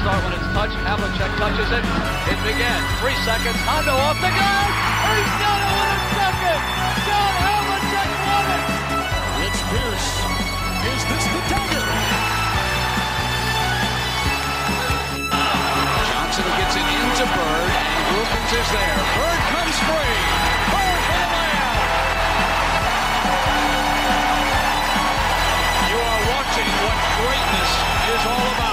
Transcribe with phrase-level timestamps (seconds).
[0.00, 0.80] Start when it's touched.
[0.80, 1.84] Havlicek touches it.
[2.32, 2.86] It begins.
[3.04, 3.60] Three seconds.
[3.68, 4.68] Hondo off the gun.
[5.12, 6.60] He's done it with a second.
[7.04, 8.64] John Havlicek won it.
[9.44, 10.08] Rich Pierce.
[10.88, 11.84] Is this the dagger?
[16.08, 19.00] Johnson gets it into Bird, and Wilkins is there.
[19.20, 20.16] Bird comes free.
[20.72, 21.28] Bird for.
[25.92, 27.72] You are watching what greatness
[28.16, 28.69] is all about.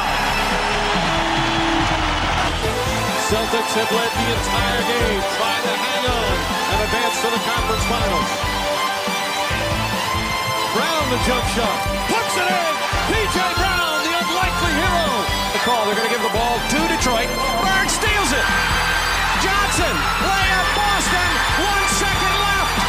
[3.27, 6.35] Celtics have led the entire game, trying to hang on
[6.71, 8.31] and advance to the conference finals.
[10.71, 11.75] Brown the jump shot,
[12.07, 12.73] puts it in.
[13.11, 15.11] PJ Brown, the unlikely hero.
[15.51, 17.27] The call, they're going to give the ball to Detroit.
[17.59, 18.47] Bird steals it.
[19.43, 21.29] Johnson, layup, Boston.
[21.67, 22.79] One second left.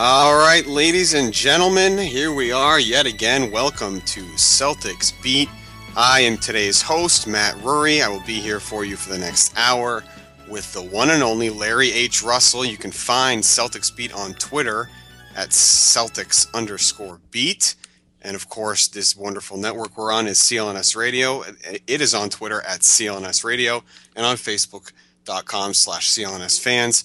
[0.00, 3.50] All right, ladies and gentlemen, here we are yet again.
[3.50, 5.50] Welcome to Celtics Beat.
[5.98, 8.02] I am today's host, Matt Rury.
[8.02, 10.04] I will be here for you for the next hour
[10.46, 12.22] with the one and only Larry H.
[12.22, 12.66] Russell.
[12.66, 14.90] You can find Celtics Beat on Twitter
[15.34, 17.76] at Celtics underscore beat.
[18.20, 21.42] And of course, this wonderful network we're on is CLNS Radio.
[21.86, 23.82] It is on Twitter at CLNS Radio
[24.14, 27.04] and on Facebook.com slash CLNS fans.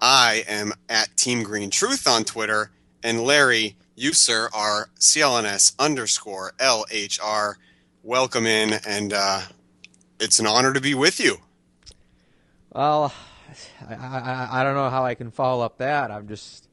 [0.00, 2.70] I am at Team Green Truth on Twitter,
[3.02, 7.54] and Larry, you sir are CLNS underscore LHR.
[8.02, 9.42] Welcome in, and uh,
[10.20, 11.38] it's an honor to be with you.
[12.72, 13.12] Well,
[13.88, 16.10] I, I I don't know how I can follow up that.
[16.10, 16.68] I'm just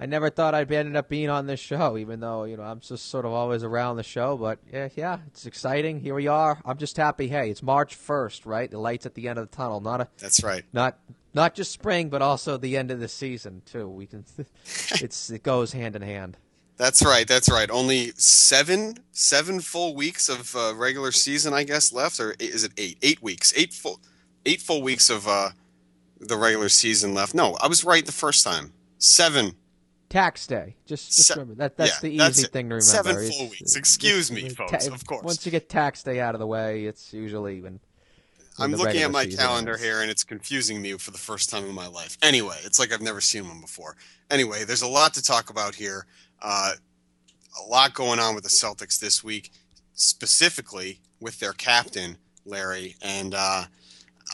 [0.00, 2.80] I never thought I'd ended up being on this show, even though you know I'm
[2.80, 4.36] just sort of always around the show.
[4.36, 6.00] But yeah, yeah, it's exciting.
[6.00, 6.60] Here we are.
[6.64, 7.28] I'm just happy.
[7.28, 8.70] Hey, it's March 1st, right?
[8.70, 9.80] The lights at the end of the tunnel.
[9.80, 10.64] Not a That's right.
[10.72, 10.98] not
[11.34, 13.88] not just spring, but also the end of the season too.
[13.88, 14.24] We can
[14.64, 16.36] it's it goes hand in hand.
[16.78, 17.26] That's right.
[17.26, 17.68] That's right.
[17.70, 22.72] Only seven seven full weeks of uh, regular season, I guess, left, or is it
[22.78, 22.98] eight?
[23.02, 23.52] Eight weeks.
[23.56, 24.00] Eight full
[24.46, 25.50] eight full weeks of uh,
[26.20, 27.34] the regular season left.
[27.34, 28.72] No, I was right the first time.
[28.98, 29.52] Seven.
[30.08, 30.76] Tax day.
[30.86, 32.80] Just, just Se- remember that that's yeah, the easy that's thing to remember.
[32.80, 33.76] Seven It's- full weeks.
[33.76, 35.24] Excuse me, folks, ta- of course.
[35.24, 37.80] Once you get tax day out of the way, it's usually when.
[38.60, 39.84] I'm looking at my calendar ends.
[39.84, 42.18] here and it's confusing me for the first time in my life.
[42.22, 43.96] Anyway, it's like I've never seen one before.
[44.32, 46.06] Anyway, there's a lot to talk about here.
[46.40, 46.72] Uh,
[47.60, 49.50] a lot going on with the Celtics this week,
[49.94, 52.96] specifically with their captain, Larry.
[53.02, 53.64] And uh,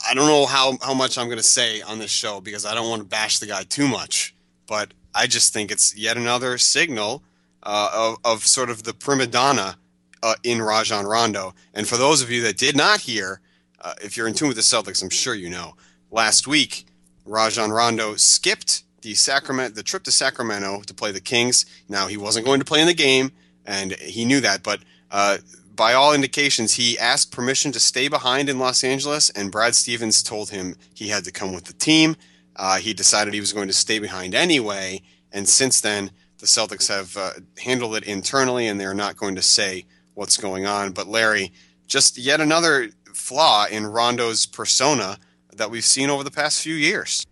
[0.08, 2.74] I don't know how, how much I'm going to say on this show because I
[2.74, 4.34] don't want to bash the guy too much.
[4.66, 7.22] But I just think it's yet another signal
[7.62, 9.76] uh, of, of sort of the prima donna
[10.22, 11.54] uh, in Rajon Rondo.
[11.74, 13.40] And for those of you that did not hear,
[13.80, 15.76] uh, if you're in tune with the Celtics, I'm sure you know.
[16.10, 16.86] Last week,
[17.24, 21.66] Rajon Rondo skipped the Sacramento, the trip to Sacramento to play the Kings.
[21.88, 23.32] Now he wasn't going to play in the game,
[23.64, 24.62] and he knew that.
[24.62, 25.38] But uh,
[25.76, 30.22] by all indications, he asked permission to stay behind in Los Angeles, and Brad Stevens
[30.22, 32.16] told him he had to come with the team.
[32.56, 36.88] Uh, he decided he was going to stay behind anyway, and since then, the Celtics
[36.88, 37.32] have uh,
[37.62, 39.84] handled it internally, and they're not going to say
[40.14, 40.92] what's going on.
[40.92, 41.52] But Larry,
[41.86, 45.18] just yet another flaw in Rondo's persona
[45.52, 47.26] that we've seen over the past few years.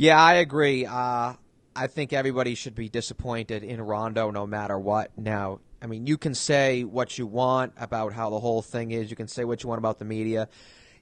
[0.00, 0.86] Yeah, I agree.
[0.86, 1.32] Uh,
[1.74, 5.10] I think everybody should be disappointed in Rondo no matter what.
[5.18, 9.10] Now, I mean, you can say what you want about how the whole thing is.
[9.10, 10.48] You can say what you want about the media.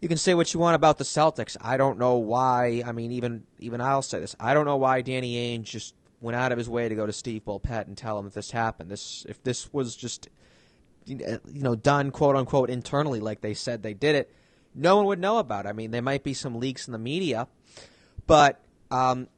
[0.00, 1.58] You can say what you want about the Celtics.
[1.60, 2.82] I don't know why.
[2.86, 4.34] I mean, even even I'll say this.
[4.40, 7.12] I don't know why Danny Ainge just went out of his way to go to
[7.12, 8.90] Steve Bulpett and tell him that this happened.
[8.90, 10.30] This if this was just
[11.04, 14.32] you know done quote unquote internally like they said they did it,
[14.74, 15.66] no one would know about.
[15.66, 15.68] it.
[15.68, 17.46] I mean, there might be some leaks in the media,
[18.26, 19.28] but um,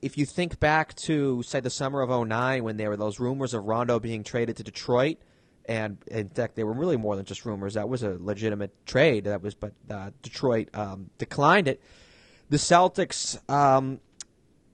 [0.00, 3.54] if you think back to say the summer of 09 when there were those rumors
[3.54, 5.18] of Rondo being traded to Detroit
[5.66, 9.24] and in fact they were really more than just rumors that was a legitimate trade
[9.24, 11.82] that was but uh, Detroit um, declined it
[12.48, 14.00] the Celtics um,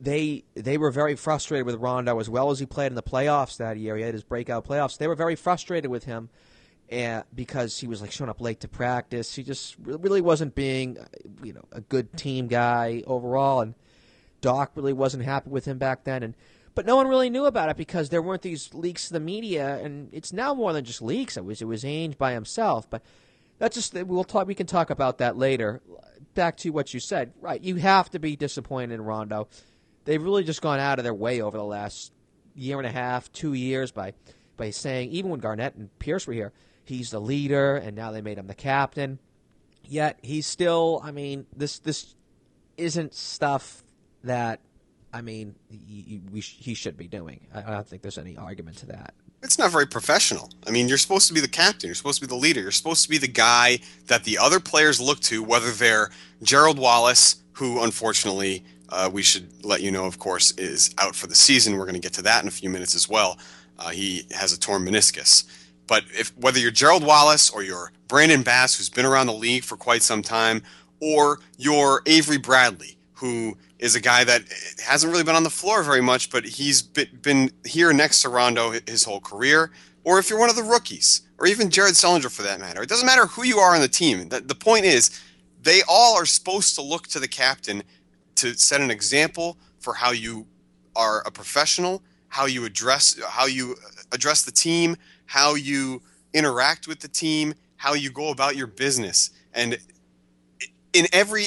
[0.00, 3.56] they they were very frustrated with Rondo as well as he played in the playoffs
[3.56, 6.28] that year he had his breakout playoffs they were very frustrated with him
[6.90, 9.34] and because he was like showing up late to practice.
[9.34, 10.98] He just really wasn't being,
[11.42, 13.60] you know, a good team guy overall.
[13.60, 13.74] And
[14.44, 16.22] Doc really wasn't happy with him back then.
[16.22, 16.36] And
[16.74, 19.78] but no one really knew about it because there weren't these leaks to the media,
[19.82, 21.38] and it's now more than just leaks.
[21.38, 23.02] It was it was Ainge by himself, but
[23.58, 24.46] that's just we'll talk.
[24.46, 25.80] We can talk about that later.
[26.34, 27.58] Back to what you said, right?
[27.58, 29.48] You have to be disappointed in Rondo.
[30.04, 32.12] They've really just gone out of their way over the last
[32.54, 34.12] year and a half, two years by
[34.58, 36.52] by saying even when Garnett and Pierce were here,
[36.84, 39.20] he's the leader, and now they made him the captain.
[39.84, 41.00] Yet he's still.
[41.02, 42.14] I mean, this this
[42.76, 43.83] isn't stuff
[44.24, 44.60] that
[45.14, 47.46] I mean, he, he should be doing.
[47.54, 49.14] I don't think there's any argument to that.
[49.44, 50.50] It's not very professional.
[50.66, 51.86] I mean, you're supposed to be the captain.
[51.86, 52.60] You're supposed to be the leader.
[52.60, 56.10] You're supposed to be the guy that the other players look to, whether they're
[56.42, 61.28] Gerald Wallace, who unfortunately uh, we should let you know, of course, is out for
[61.28, 61.76] the season.
[61.76, 63.38] We're going to get to that in a few minutes as well.
[63.78, 65.44] Uh, he has a torn meniscus.
[65.86, 69.62] But if whether you're Gerald Wallace or you're Brandon Bass, who's been around the league
[69.62, 70.62] for quite some time,
[71.00, 74.42] or you're Avery Bradley, who is a guy that
[74.82, 78.70] hasn't really been on the floor very much, but he's been here next to Rondo
[78.86, 79.72] his whole career.
[80.04, 82.88] Or if you're one of the rookies, or even Jared Sullinger for that matter, it
[82.88, 84.30] doesn't matter who you are on the team.
[84.30, 85.20] The point is,
[85.60, 87.82] they all are supposed to look to the captain
[88.36, 90.46] to set an example for how you
[90.96, 93.76] are a professional, how you address how you
[94.12, 94.96] address the team,
[95.26, 96.00] how you
[96.32, 99.78] interact with the team, how you go about your business, and
[100.94, 101.44] in every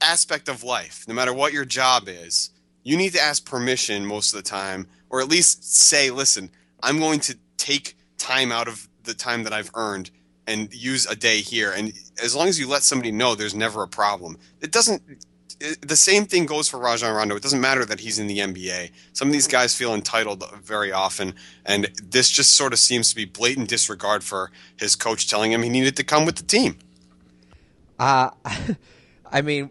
[0.00, 2.50] aspect of life, no matter what your job is,
[2.82, 6.50] you need to ask permission most of the time, or at least say, listen,
[6.82, 10.10] I'm going to take time out of the time that I've earned
[10.46, 11.72] and use a day here.
[11.72, 14.38] And as long as you let somebody know, there's never a problem.
[14.60, 15.02] It doesn't.
[15.58, 17.34] It, the same thing goes for Rajon Rondo.
[17.34, 18.90] It doesn't matter that he's in the NBA.
[19.14, 21.34] Some of these guys feel entitled very often,
[21.64, 25.62] and this just sort of seems to be blatant disregard for his coach telling him
[25.62, 26.78] he needed to come with the team.
[27.98, 28.30] Uh
[29.30, 29.70] I mean,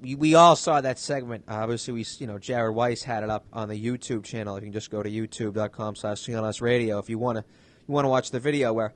[0.00, 1.44] we, all saw that segment.
[1.48, 4.56] obviously, we you know Jared Weiss had it up on the YouTube channel.
[4.56, 7.44] If you can just go to youtube.com/slash Radio if you want to
[7.88, 8.92] you want to watch the video where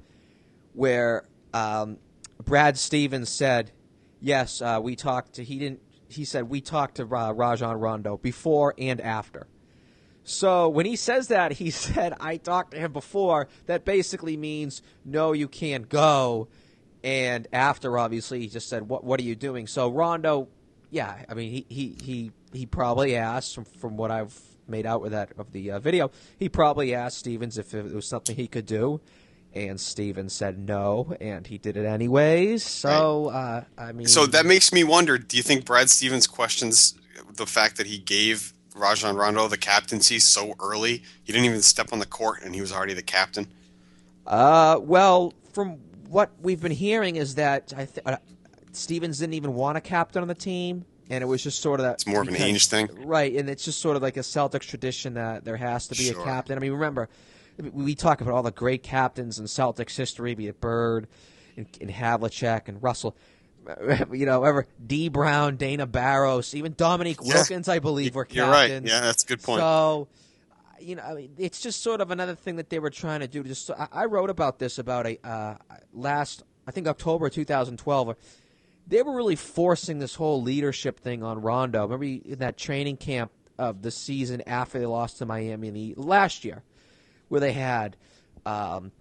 [0.73, 1.99] where um,
[2.43, 3.73] Brad Stevens said,
[4.21, 5.81] "Yes, uh, we talked to." He didn't.
[6.09, 9.47] He said we talked to uh, Rajon Rondo before and after.
[10.25, 13.49] So when he says that, he said, I talked to him before.
[13.67, 16.49] That basically means, no, you can't go.
[17.05, 20.49] And after, obviously, he just said, "What What are you doing?" So Rondo,
[20.91, 24.35] yeah, I mean, he he he, he probably asked from, from what I've
[24.67, 26.11] made out with that of the uh, video.
[26.39, 29.03] He probably asked Stevens if it was something he could do,
[29.53, 32.65] and Stevens said no, and he did it anyways.
[32.65, 36.95] So uh, I mean, so that makes me wonder: Do you think Brad Stevens questions
[37.35, 41.03] the fact that he gave Rajon Rondo the captaincy so early?
[41.23, 43.53] He didn't even step on the court, and he was already the captain.
[44.27, 45.81] Uh, well, from
[46.15, 48.17] what we've been hearing is that I th- uh,
[48.71, 51.87] Stevens didn't even want a captain on the team, and it was just sort of
[51.87, 51.95] that.
[51.95, 53.35] It's more of an Ainge thing, right?
[53.35, 56.21] And it's just sort of like a Celtics tradition that there has to be sure.
[56.21, 56.57] a captain.
[56.57, 57.09] I mean, remember
[57.73, 61.09] we talk about all the great captains in Celtics history, be it Bird,
[61.57, 63.17] and, and Havlicek, and Russell.
[64.13, 65.09] You know, ever D.
[65.09, 67.35] Brown, Dana Barros, even Dominique yeah.
[67.35, 68.37] Wilkins, I believe, were captains.
[68.37, 68.71] You're right.
[68.71, 69.61] Yeah, that's a good point.
[69.61, 70.07] So
[70.81, 73.43] you know, it's just sort of another thing that they were trying to do.
[73.43, 75.57] Just I wrote about this about a uh,
[75.93, 78.17] last, I think October 2012.
[78.87, 81.83] They were really forcing this whole leadership thing on Rondo.
[81.83, 85.95] Remember in that training camp of the season after they lost to Miami in the
[85.97, 86.63] last year,
[87.29, 87.97] where they had
[88.45, 88.93] um,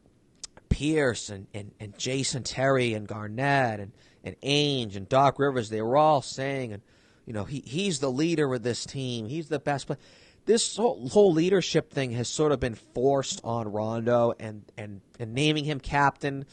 [0.70, 3.92] Pierce and, and, and Jason Terry and Garnett and
[4.24, 5.70] and Ainge and Doc Rivers.
[5.70, 6.82] They were all saying, and
[7.25, 9.27] you know, he he's the leader of this team.
[9.27, 10.00] He's the best player
[10.45, 15.33] this whole, whole, leadership thing has sort of been forced on Rondo, and and, and
[15.33, 16.45] naming him captain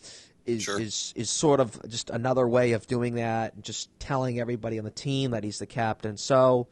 [0.47, 0.81] is, sure.
[0.81, 4.85] is is sort of just another way of doing that, and just telling everybody on
[4.85, 6.17] the team that he's the captain.
[6.17, 6.69] So,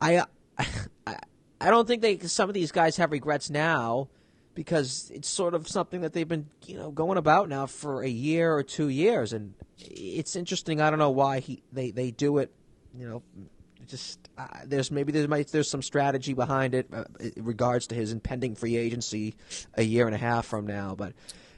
[0.00, 0.24] I uh,
[1.06, 1.16] I,
[1.60, 4.08] I don't think they some of these guys have regrets now
[4.54, 8.08] because it's sort of something that they've been you know going about now for a
[8.08, 10.80] year or two years, and it's interesting.
[10.80, 12.52] I don't know why he they they do it.
[12.96, 13.22] You know,
[13.92, 17.94] just uh, there's maybe there might there's some strategy behind it uh, in regards to
[17.94, 19.34] his impending free agency
[19.74, 20.94] a year and a half from now.
[20.96, 21.12] But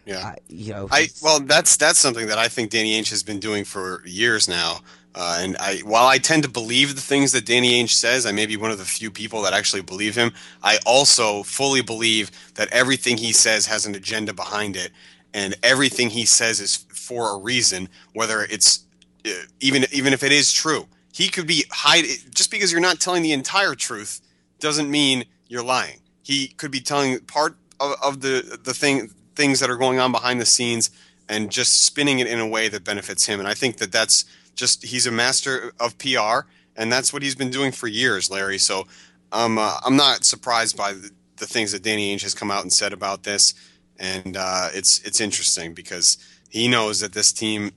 [0.05, 3.23] yeah, uh, you know, I well that's that's something that I think Danny Ainge has
[3.23, 4.81] been doing for years now.
[5.14, 8.33] Uh, and I, while I tend to believe the things that Danny Ainge says, I
[8.33, 10.33] may be one of the few people that actually believe him.
[10.61, 14.91] I also fully believe that everything he says has an agenda behind it,
[15.33, 17.88] and everything he says is for a reason.
[18.12, 18.85] Whether it's
[19.25, 22.99] uh, even even if it is true, he could be hiding just because you're not
[22.99, 24.21] telling the entire truth
[24.59, 26.00] doesn't mean you're lying.
[26.25, 30.11] He could be telling part of, of the the thing things that are going on
[30.11, 30.90] behind the scenes
[31.28, 33.38] and just spinning it in a way that benefits him.
[33.38, 34.25] And I think that that's
[34.56, 38.59] just he's a master of PR, and that's what he's been doing for years, Larry.
[38.59, 38.88] So
[39.30, 42.62] um, uh, I'm not surprised by the, the, things that Danny Ainge has come out
[42.62, 43.54] and said about this,
[44.00, 46.18] and uh, it's it's interesting because
[46.49, 47.71] he knows that this team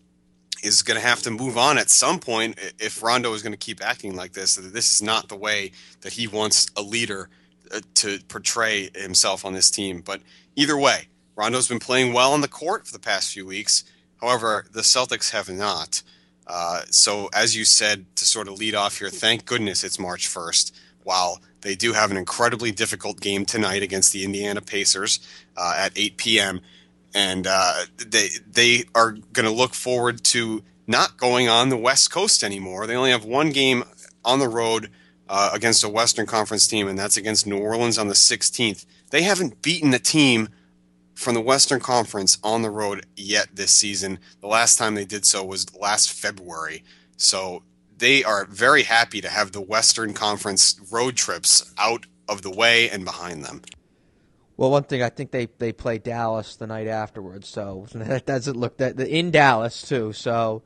[0.64, 3.58] is going to have to move on at some point if Rondo is going to
[3.58, 4.56] keep acting like this.
[4.56, 5.72] This is not the way
[6.02, 7.30] that he wants a leader
[7.72, 10.02] uh, to portray himself on this team.
[10.02, 10.22] But
[10.56, 13.84] either way, Rondo's been playing well on the court for the past few weeks.
[14.22, 16.02] However, the Celtics have not.
[16.48, 20.28] Uh, so, as you said, to sort of lead off here, thank goodness it's March
[20.28, 20.72] 1st.
[21.04, 25.20] While they do have an incredibly difficult game tonight against the Indiana Pacers
[25.56, 26.62] uh, at 8 p.m.,
[27.14, 32.12] and uh, they they are going to look forward to not going on the West
[32.12, 32.88] Coast anymore.
[32.88, 33.84] They only have one game
[34.24, 34.90] on the road
[35.30, 38.86] uh, against a Western Conference team, and that's against New Orleans on the 16th.
[39.10, 40.50] They haven't beaten a team
[41.14, 44.20] from the Western Conference on the road yet this season.
[44.40, 46.84] The last time they did so was last February.
[47.18, 47.64] So
[47.98, 52.90] they are very happy to have the Western Conference road trips out of the way
[52.90, 53.62] and behind them.
[54.58, 58.58] Well, one thing I think they they play Dallas the night afterwards, so that doesn't
[58.58, 60.14] look that in Dallas too.
[60.14, 60.64] So,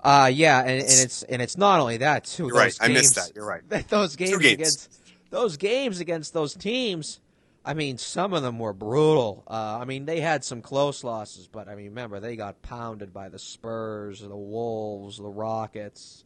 [0.00, 2.48] uh, yeah, and, and it's and it's not only that too.
[2.48, 3.32] You're right, games, I missed that.
[3.34, 3.62] You're right.
[3.88, 7.20] Those games, games, against those games against those teams.
[7.64, 9.42] I mean, some of them were brutal.
[9.48, 13.12] Uh, I mean, they had some close losses, but I mean, remember they got pounded
[13.12, 16.22] by the Spurs, the Wolves, the Rockets.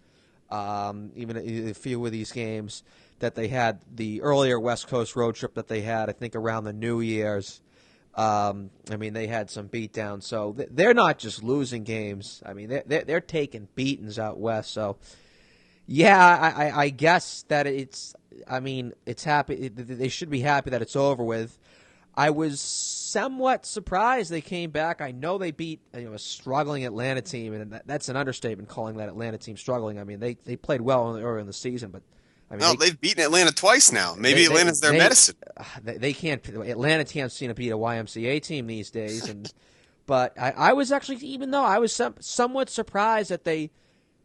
[0.51, 2.83] Um, even a, a few of these games
[3.21, 6.65] that they had the earlier West Coast road trip that they had, I think around
[6.65, 7.61] the New Year's.
[8.15, 12.43] Um, I mean, they had some beatdowns, so they're not just losing games.
[12.45, 14.73] I mean, they're they're, taking beatings out west.
[14.73, 14.97] So,
[15.87, 18.15] yeah, I, I, guess that it's.
[18.49, 19.69] I mean, it's happy.
[19.69, 21.57] They should be happy that it's over with.
[22.17, 25.01] I was somewhat surprised they came back.
[25.01, 28.97] I know they beat you know, a struggling Atlanta team, and that's an understatement calling
[28.97, 30.01] that Atlanta team struggling.
[30.01, 32.03] I mean, they they played well earlier in the season, but
[32.51, 34.15] I mean, no, they, have beaten Atlanta twice now.
[34.19, 35.37] Maybe they, Atlanta's their they, medicine.
[35.57, 36.47] Uh, they, they, can't.
[36.49, 39.29] Atlanta can't seem to beat a YMCA team these days.
[39.29, 39.53] And
[40.07, 43.71] but I, I was actually, even though I was some, somewhat surprised that they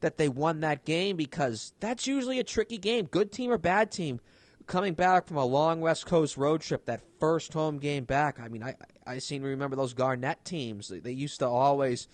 [0.02, 3.06] that they won that game because that's usually a tricky game.
[3.06, 4.20] Good team or bad team,
[4.66, 8.40] coming back from a long West Coast road trip, that first home game back.
[8.40, 10.88] I mean, I I seem to remember those Garnett teams.
[10.88, 12.08] They used to always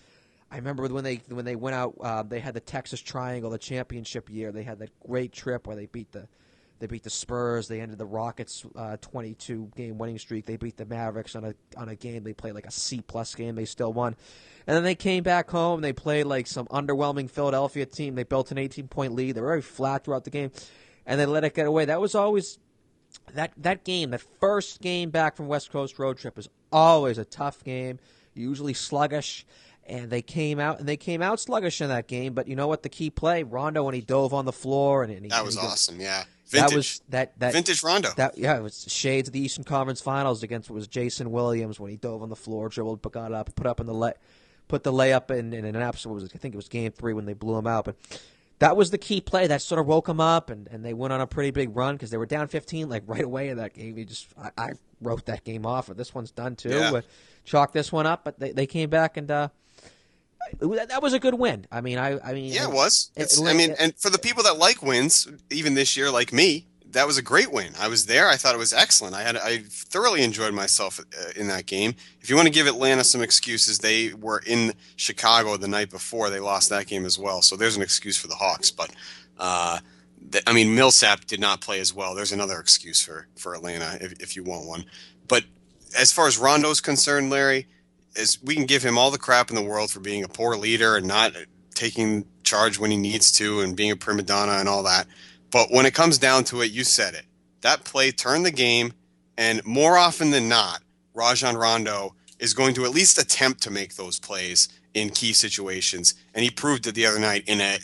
[0.52, 3.58] I remember when they when they went out, uh, they had the Texas Triangle, the
[3.58, 4.52] championship year.
[4.52, 6.28] They had that great trip where they beat the
[6.78, 7.68] they beat the Spurs.
[7.68, 10.44] They ended the Rockets' uh, 22 game winning streak.
[10.44, 13.34] They beat the Mavericks on a on a game they played like a C plus
[13.34, 13.54] game.
[13.54, 14.14] They still won,
[14.66, 15.80] and then they came back home.
[15.80, 18.14] They played like some underwhelming Philadelphia team.
[18.14, 19.36] They built an 18 point lead.
[19.36, 20.50] They were very flat throughout the game,
[21.06, 21.86] and they let it get away.
[21.86, 22.58] That was always
[23.32, 24.10] that that game.
[24.10, 28.00] That first game back from West Coast road trip is always a tough game.
[28.34, 29.46] Usually sluggish
[29.86, 32.34] and they came out and they came out sluggish in that game.
[32.34, 32.82] But you know what?
[32.82, 35.56] The key play, Rondo, when he dove on the floor and, and he, that was
[35.56, 36.00] and awesome.
[36.00, 36.70] Yeah, vintage.
[36.70, 38.10] That was that that vintage Rondo.
[38.16, 41.80] That yeah, it was shades of the Eastern Conference Finals against what was Jason Williams
[41.80, 44.18] when he dove on the floor, dribbled, but got up, put up in the let,
[44.68, 46.14] put the layup in, in an absolute.
[46.14, 47.96] Was, I think it was Game Three when they blew him out, but.
[48.58, 51.12] That was the key play that sort of woke them up, and, and they went
[51.12, 53.74] on a pretty big run because they were down 15 like right away in that
[53.74, 53.98] game.
[53.98, 56.68] You just I, I wrote that game off, and this one's done too.
[56.68, 57.00] Yeah.
[57.42, 59.48] chalk this one up, but they, they came back and uh,
[60.60, 61.66] that was a good win.
[61.70, 63.10] I mean, I, I mean, yeah, it was.
[63.16, 66.66] It, I mean, and for the people that like wins, even this year, like me,
[66.92, 67.72] that was a great win.
[67.78, 68.28] I was there.
[68.28, 69.14] I thought it was excellent.
[69.14, 71.94] I had, I thoroughly enjoyed myself uh, in that game.
[72.20, 76.28] If you want to give Atlanta some excuses, they were in Chicago the night before.
[76.28, 77.40] They lost that game as well.
[77.42, 78.70] So there's an excuse for the Hawks.
[78.70, 78.90] But,
[79.38, 79.78] uh,
[80.46, 82.14] I mean, Millsap did not play as well.
[82.14, 84.84] There's another excuse for for Atlanta if, if you want one.
[85.28, 85.44] But
[85.98, 87.66] as far as Rondo's concerned, Larry
[88.16, 90.56] is we can give him all the crap in the world for being a poor
[90.56, 91.32] leader and not
[91.74, 95.06] taking charge when he needs to and being a prima donna and all that.
[95.50, 97.24] But when it comes down to it, you said it.
[97.60, 98.92] That play turned the game,
[99.36, 100.82] and more often than not,
[101.14, 106.14] Rajon Rondo is going to at least attempt to make those plays in key situations,
[106.34, 107.78] and he proved it the other night in a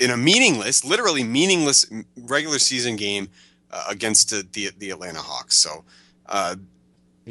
[0.00, 1.84] in a meaningless, literally meaningless
[2.16, 3.28] regular season game
[3.70, 5.56] uh, against the, the, the Atlanta Hawks.
[5.58, 5.84] So
[6.26, 6.56] uh,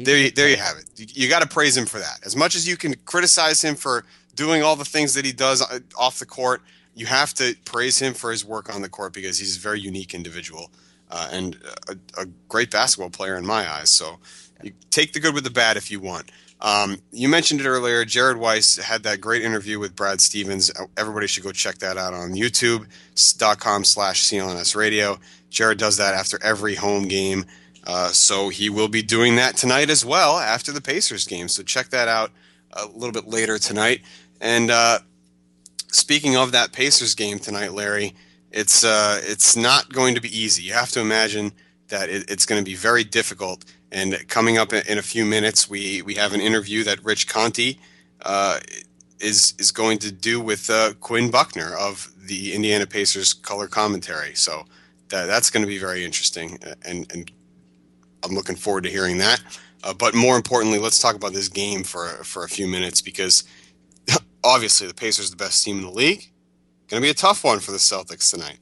[0.04, 0.84] there, there you have it.
[0.96, 2.20] You, you got to praise him for that.
[2.24, 5.62] As much as you can criticize him for doing all the things that he does
[5.62, 6.62] uh, off the court,
[6.94, 9.80] you have to praise him for his work on the court because he's a very
[9.80, 10.70] unique individual
[11.10, 13.90] uh, and a, a, great basketball player in my eyes.
[13.90, 14.18] So
[14.62, 16.30] you take the good with the bad if you want.
[16.60, 18.04] Um, you mentioned it earlier.
[18.04, 20.70] Jared Weiss had that great interview with Brad Stevens.
[20.70, 25.18] Uh, everybody should go check that out on YouTube.com slash CLNS radio.
[25.50, 27.46] Jared does that after every home game
[27.88, 31.48] Uh, so he will be doing that tonight as well after the Pacers game.
[31.48, 32.30] So check that out
[32.72, 34.02] a little bit later tonight.
[34.42, 34.98] And uh,
[35.88, 38.14] speaking of that Pacers game tonight, Larry,
[38.52, 40.62] it's uh, it's not going to be easy.
[40.62, 41.52] You have to imagine
[41.88, 43.64] that it, it's going to be very difficult.
[43.90, 47.80] And coming up in a few minutes, we we have an interview that Rich Conti
[48.20, 48.60] uh,
[49.18, 54.34] is is going to do with uh, Quinn Buckner of the Indiana Pacers color commentary.
[54.34, 54.66] So
[55.08, 57.30] that that's going to be very interesting, and and
[58.24, 59.42] I'm looking forward to hearing that.
[59.84, 63.44] Uh, but more importantly, let's talk about this game for for a few minutes because
[64.44, 66.30] obviously the Pacers are the best team in the league.
[66.88, 68.58] Going to be a tough one for the Celtics tonight.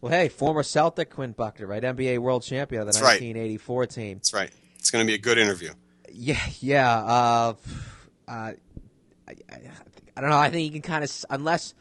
[0.00, 1.82] Well, hey, former Celtic Quinn Buckner, right?
[1.82, 3.90] NBA World Champion of the That's 1984 right.
[3.90, 4.16] team.
[4.16, 4.50] That's right.
[4.76, 5.70] It's going to be a good interview.
[6.10, 6.96] Yeah, yeah.
[6.96, 7.54] Uh,
[8.26, 8.54] uh, I,
[9.28, 9.60] I,
[10.16, 10.38] I don't know.
[10.38, 11.74] I think you can kind of unless.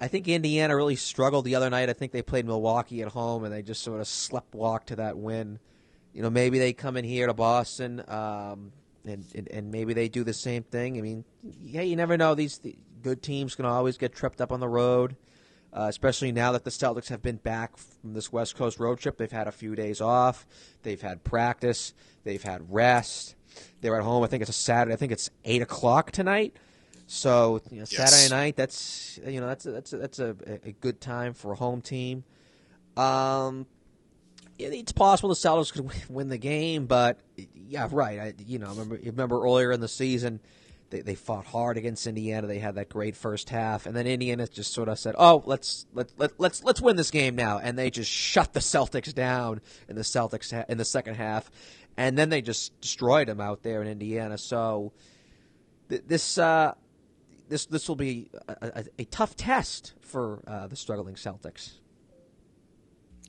[0.00, 1.88] I think Indiana really struggled the other night.
[1.88, 4.96] I think they played Milwaukee at home and they just sort of slept walk to
[4.96, 5.60] that win.
[6.12, 8.72] You know, maybe they come in here to Boston um,
[9.04, 10.98] and, and, and maybe they do the same thing.
[10.98, 11.24] I mean,
[11.62, 12.34] yeah, you never know.
[12.34, 15.16] These the good teams can always get tripped up on the road,
[15.72, 19.16] uh, especially now that the Celtics have been back from this West Coast road trip.
[19.16, 20.46] They've had a few days off.
[20.82, 21.94] They've had practice.
[22.24, 23.34] They've had rest.
[23.80, 24.22] They're at home.
[24.22, 24.94] I think it's a Saturday.
[24.94, 26.56] I think it's eight o'clock tonight.
[27.06, 28.10] So you know, Yes.
[28.10, 31.52] Saturday night, that's you know that's a, that's a, that's a, a good time for
[31.52, 32.24] a home team.
[32.96, 33.66] Um,
[34.58, 37.18] it's possible the Celtics could win the game, but
[37.54, 38.20] yeah, right.
[38.20, 40.40] I, you know, remember remember earlier in the season,
[40.90, 42.46] they they fought hard against Indiana.
[42.46, 45.86] They had that great first half, and then Indiana just sort of said, "Oh, let's
[45.92, 49.60] let, let let's let's win this game now," and they just shut the Celtics down
[49.88, 51.50] in the Celtics ha- in the second half,
[51.96, 54.38] and then they just destroyed them out there in Indiana.
[54.38, 54.92] So
[55.88, 56.38] th- this.
[56.38, 56.74] Uh,
[57.48, 61.72] this this will be a, a, a tough test for uh, the struggling Celtics.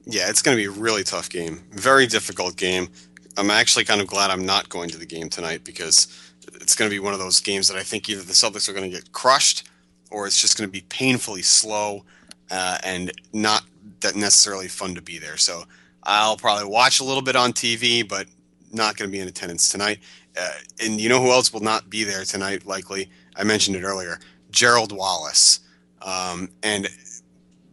[0.05, 1.63] Yeah, it's going to be a really tough game.
[1.71, 2.89] Very difficult game.
[3.37, 6.07] I'm actually kind of glad I'm not going to the game tonight because
[6.55, 8.73] it's going to be one of those games that I think either the Celtics are
[8.73, 9.67] going to get crushed
[10.11, 12.03] or it's just going to be painfully slow
[12.51, 13.63] uh, and not
[14.01, 15.37] that necessarily fun to be there.
[15.37, 15.63] So
[16.03, 18.27] I'll probably watch a little bit on TV, but
[18.71, 19.99] not going to be in attendance tonight.
[20.39, 20.51] Uh,
[20.83, 23.09] and you know who else will not be there tonight, likely?
[23.35, 24.19] I mentioned it earlier
[24.51, 25.61] Gerald Wallace.
[26.01, 26.89] Um, and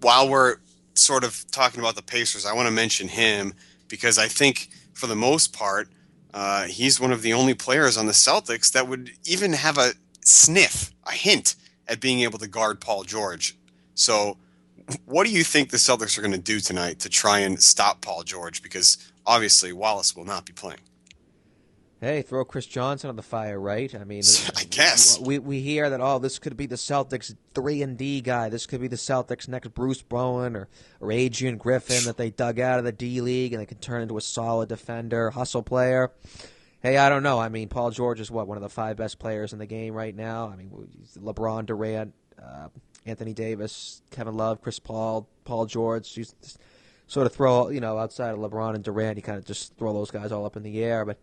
[0.01, 0.57] while we're
[0.95, 3.55] sort of talking about the Pacers, I want to mention him
[3.89, 5.89] because I think for the most part,
[6.33, 9.93] uh, he's one of the only players on the Celtics that would even have a
[10.25, 11.57] sniff, a hint
[11.89, 13.57] at being able to guard Paul George.
[13.95, 14.37] So,
[15.05, 18.01] what do you think the Celtics are going to do tonight to try and stop
[18.01, 18.63] Paul George?
[18.63, 20.81] Because obviously Wallace will not be playing.
[22.01, 23.95] Hey, throw Chris Johnson on the fire, right?
[23.95, 24.23] I mean,
[24.57, 25.21] I guess.
[25.21, 28.49] we we hear that oh, this could be the Celtics three and D guy.
[28.49, 30.69] This could be the Celtics next Bruce Bowen or
[31.01, 34.01] or Adrian Griffin that they dug out of the D League and they can turn
[34.01, 36.11] into a solid defender, hustle player.
[36.83, 37.39] Hey, I don't know.
[37.39, 39.93] I mean, Paul George is what one of the five best players in the game
[39.93, 40.49] right now.
[40.49, 40.71] I mean,
[41.19, 42.69] LeBron, Durant, uh,
[43.05, 46.17] Anthony Davis, Kevin Love, Chris Paul, Paul George.
[46.17, 46.25] You
[47.09, 49.93] sort of throw you know outside of LeBron and Durant, you kind of just throw
[49.93, 51.19] those guys all up in the air, but.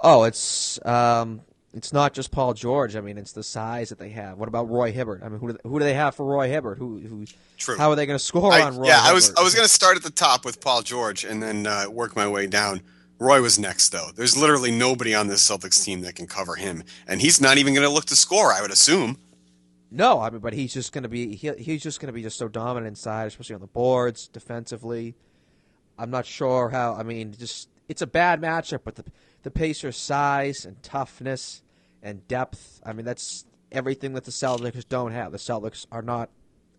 [0.00, 1.40] Oh, it's um,
[1.72, 2.96] it's not just Paul George.
[2.96, 4.38] I mean, it's the size that they have.
[4.38, 5.22] What about Roy Hibbert?
[5.22, 6.78] I mean, who do, who do they have for Roy Hibbert?
[6.78, 7.24] Who who?
[7.58, 7.76] True.
[7.76, 8.86] How are they going to score I- on Roy?
[8.86, 11.42] yeah, I was I was going to start at the top with Paul George and
[11.42, 12.82] then uh, work my way down.
[13.18, 14.10] Roy was next though.
[14.14, 17.74] There's literally nobody on this Celtics team that can cover him, and he's not even
[17.74, 18.52] going to look to score.
[18.52, 19.18] I would assume.
[19.90, 22.22] No, I mean, but he's just going to be he, he's just going to be
[22.22, 25.14] just so dominant inside, especially on the boards, defensively.
[25.98, 26.94] I'm not sure how.
[26.94, 29.04] I mean, just it's a bad matchup, but the
[29.42, 31.62] the Pacers' size and toughness
[32.02, 32.80] and depth.
[32.84, 35.32] I mean, that's everything that the Celtics don't have.
[35.32, 36.30] The Celtics are not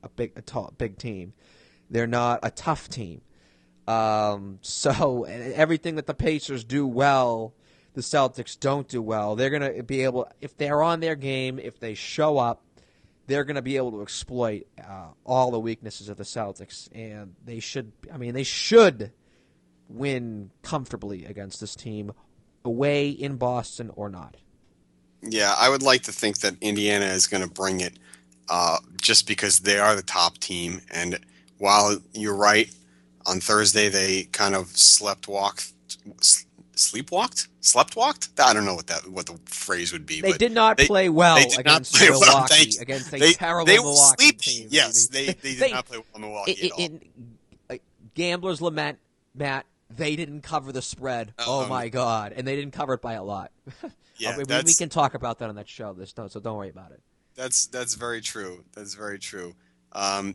[0.03, 1.33] a big a tall, big team.
[1.89, 3.21] They're not a tough team.
[3.87, 7.53] Um, so everything that the Pacers do well,
[7.93, 9.35] the Celtics don't do well.
[9.35, 12.63] They're going to be able, if they're on their game, if they show up,
[13.27, 17.35] they're going to be able to exploit uh, all the weaknesses of the Celtics, and
[17.43, 17.91] they should.
[18.11, 19.11] I mean, they should
[19.89, 22.13] win comfortably against this team,
[22.67, 24.35] away in Boston or not.
[25.23, 27.97] Yeah, I would like to think that Indiana is going to bring it,
[28.49, 30.81] uh, just because they are the top team.
[30.91, 31.19] And
[31.57, 32.69] while you're right,
[33.25, 35.73] on Thursday they kind of slept walked,
[36.75, 38.29] sleepwalked, slept walked.
[38.39, 40.21] I don't know what that what the phrase would be.
[40.21, 42.19] They did not they- play well they did not against play well.
[42.21, 42.81] Milwaukee, Thank you.
[42.81, 44.37] against a they, terrible they Milwaukee sleepy.
[44.37, 44.67] team.
[44.69, 46.79] Yes, they, they did They- not play well in Milwaukee in, at all.
[46.79, 47.01] in,
[47.71, 47.75] uh,
[48.13, 48.99] gamblers lament
[49.35, 49.65] Matt.
[49.89, 51.33] They didn't cover the spread.
[51.39, 52.33] oh Um, my god!
[52.35, 53.51] And they didn't cover it by a lot.
[54.19, 55.93] Yeah, we, we can talk about that on that show.
[55.93, 57.01] This so don't worry about it.
[57.35, 58.63] That's that's very true.
[58.73, 59.53] That's very true.
[59.91, 60.33] Um,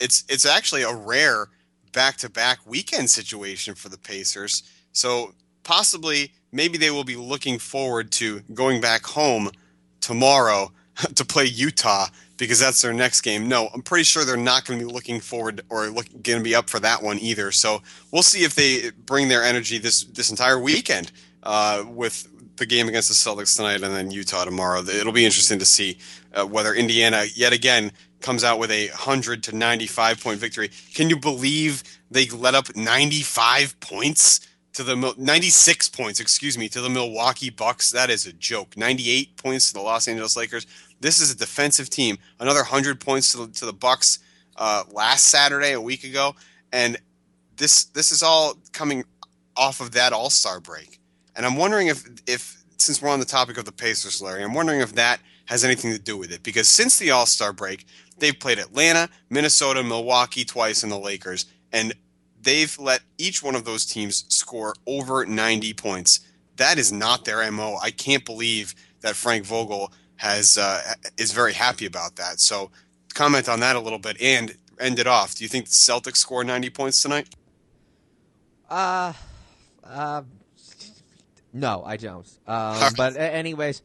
[0.00, 1.48] it's it's actually a rare
[1.92, 4.62] back-to-back weekend situation for the Pacers
[4.92, 9.50] So possibly, maybe they will be looking forward to going back home
[10.00, 10.72] tomorrow
[11.14, 12.06] to play Utah
[12.42, 13.46] because that's their next game.
[13.46, 16.56] No, I'm pretty sure they're not going to be looking forward or going to be
[16.56, 17.52] up for that one either.
[17.52, 21.12] So we'll see if they bring their energy this this entire weekend
[21.44, 22.26] uh, with
[22.56, 24.80] the game against the Celtics tonight and then Utah tomorrow.
[24.80, 25.98] It'll be interesting to see
[26.34, 30.70] uh, whether Indiana yet again comes out with a 100 to 95 point victory.
[30.94, 34.40] Can you believe they let up 95 points
[34.72, 37.92] to the 96 points, excuse me, to the Milwaukee Bucks?
[37.92, 38.76] That is a joke.
[38.76, 40.66] 98 points to the Los Angeles Lakers.
[41.02, 42.18] This is a defensive team.
[42.38, 44.20] Another 100 points to the, to the Bucks
[44.56, 46.36] uh, last Saturday, a week ago,
[46.72, 46.96] and
[47.56, 49.04] this this is all coming
[49.56, 51.00] off of that All Star break.
[51.34, 54.54] And I'm wondering if if since we're on the topic of the Pacers, Larry, I'm
[54.54, 57.84] wondering if that has anything to do with it because since the All Star break,
[58.18, 61.94] they've played Atlanta, Minnesota, Milwaukee twice, and the Lakers, and
[62.40, 66.20] they've let each one of those teams score over 90 points.
[66.56, 67.78] That is not their mo.
[67.82, 70.80] I can't believe that Frank Vogel has uh,
[71.18, 72.38] is very happy about that.
[72.38, 72.70] So
[73.12, 75.34] comment on that a little bit and end it off.
[75.34, 77.28] Do you think the Celtics score 90 points tonight?
[78.70, 79.14] Uh,
[79.82, 80.22] uh,
[81.52, 82.28] no, I don't.
[82.46, 83.82] Um, but anyways,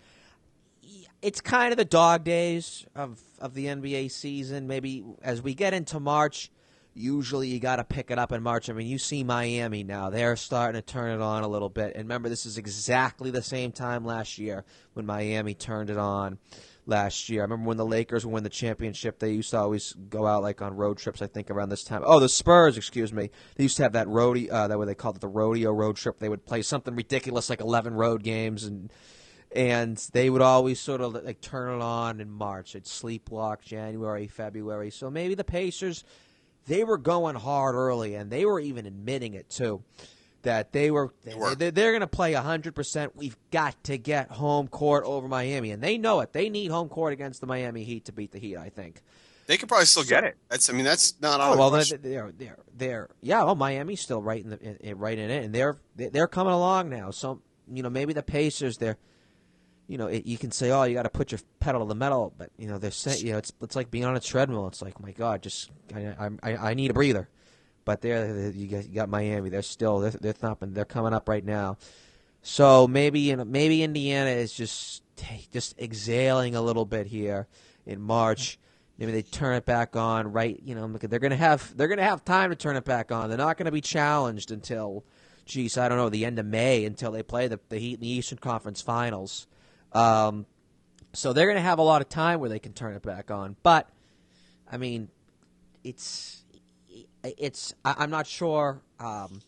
[1.23, 4.67] it's kind of the dog days of of the NBA season.
[4.67, 6.52] Maybe as we get into March,
[6.97, 8.69] usually you got to pick it up in March.
[8.69, 11.93] I mean, you see Miami now; they're starting to turn it on a little bit.
[11.95, 16.39] And remember, this is exactly the same time last year when Miami turned it on.
[16.86, 19.19] Last year, I remember when the Lakers win the championship.
[19.19, 21.21] They used to always go out like on road trips.
[21.21, 22.01] I think around this time.
[22.05, 23.29] Oh, the Spurs, excuse me.
[23.55, 24.53] They used to have that rodeo.
[24.53, 26.19] Uh, that what they called it, the rodeo road trip.
[26.19, 28.89] They would play something ridiculous like eleven road games and
[29.51, 32.75] and they would always sort of like turn it on in March.
[32.75, 34.91] It'd sleepwalk January, February.
[34.91, 36.03] So maybe the Pacers,
[36.67, 39.84] they were going hard early, and they were even admitting it too,
[40.43, 41.56] that they were, they were.
[41.56, 43.15] They, they're going to play hundred percent.
[43.15, 46.34] We've got to get home court over Miami, and they know it.
[46.34, 48.58] They need home court against the Miami Heat to beat the Heat.
[48.58, 49.01] I think.
[49.47, 50.36] They could probably still get it.
[50.49, 51.69] That's, I mean, that's not oh, well.
[51.69, 53.45] They're, they're, they're, they're, yeah.
[53.45, 56.89] Well, Miami's still right in the, in, right in it, and they're, they're coming along
[56.89, 57.12] now.
[57.12, 58.97] So, you know, maybe the Pacers, they're,
[59.88, 61.95] you know, it, you can say, oh, you got to put your pedal to the
[61.95, 64.67] metal, but you know, they're saying, you know, it's it's like being on a treadmill.
[64.67, 67.30] It's like, my God, just I I, I need a breather.
[67.86, 69.50] But there, you got, you got Miami.
[69.50, 70.73] They're still they're, they're thumping.
[70.73, 71.78] They're coming up right now.
[72.41, 75.04] So maybe you know, maybe Indiana is just
[75.52, 77.47] just exhaling a little bit here
[77.86, 78.60] in March.
[78.97, 80.60] Maybe they turn it back on right.
[80.63, 83.30] You know, they're gonna have they're gonna have time to turn it back on.
[83.30, 85.06] They're not gonna be challenged until,
[85.45, 88.00] geez, I don't know, the end of May until they play the the Heat in
[88.02, 89.47] the Eastern Conference Finals.
[89.93, 90.45] Um,
[91.13, 93.32] so they're going to have a lot of time where they can turn it back
[93.32, 93.56] on.
[93.63, 93.89] But
[94.71, 95.10] I mean,
[95.84, 96.43] it's
[97.23, 99.41] it's I'm not sure um,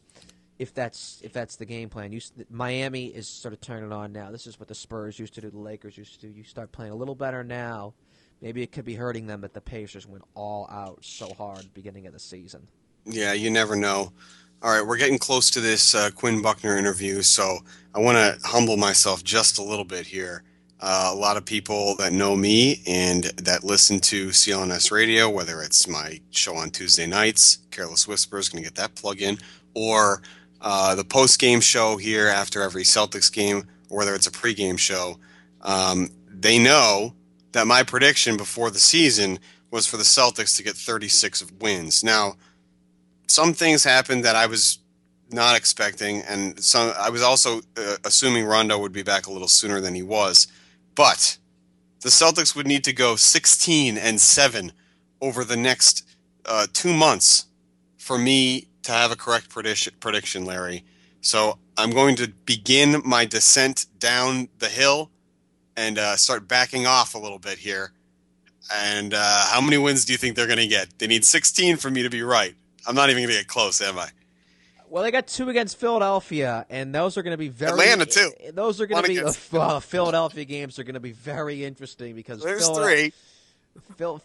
[0.58, 2.12] if that's if that's the game plan.
[2.12, 4.32] You, Miami is sort of turning it on now.
[4.32, 5.50] This is what the Spurs used to do.
[5.50, 6.34] The Lakers used to do.
[6.34, 7.94] You start playing a little better now.
[8.42, 12.08] Maybe it could be hurting them that the Pacers went all out so hard beginning
[12.08, 12.68] of the season.
[13.06, 14.14] Yeah, you never know.
[14.62, 17.60] All right, we're getting close to this uh, Quinn Buckner interview, so
[17.96, 20.44] I want to humble myself just a little bit here.
[20.82, 25.62] Uh, a lot of people that know me and that listen to CLNS radio, whether
[25.62, 29.38] it's my show on Tuesday nights, Careless Whispers, going to get that plug in,
[29.76, 30.22] or
[30.60, 34.78] uh, the post game show here after every Celtics game, or whether it's a pregame
[34.78, 35.20] show,
[35.62, 37.14] um, they know
[37.54, 39.40] that my prediction before the season
[39.72, 42.04] was for the Celtics to get 36 wins.
[42.04, 42.36] Now,
[43.30, 44.80] some things happened that I was
[45.32, 49.48] not expecting, and some I was also uh, assuming Rondo would be back a little
[49.48, 50.48] sooner than he was.
[50.96, 51.38] But
[52.02, 54.72] the Celtics would need to go 16 and seven
[55.22, 56.08] over the next
[56.46, 57.46] uh, two months
[57.98, 60.84] for me to have a correct prediction, prediction, Larry.
[61.22, 65.12] So I'm going to begin my descent down the hill
[65.76, 67.92] and uh, start backing off a little bit here.
[68.74, 70.98] And uh, how many wins do you think they're going to get?
[71.00, 72.56] They need 16 for me to be right.
[72.90, 74.10] I'm not even going to get close, am I?
[74.90, 78.32] Well, they got two against Philadelphia, and those are going to be very Atlanta too.
[78.52, 82.42] Those are going to be uh, Philadelphia games are going to be very interesting because
[82.42, 83.14] there's three.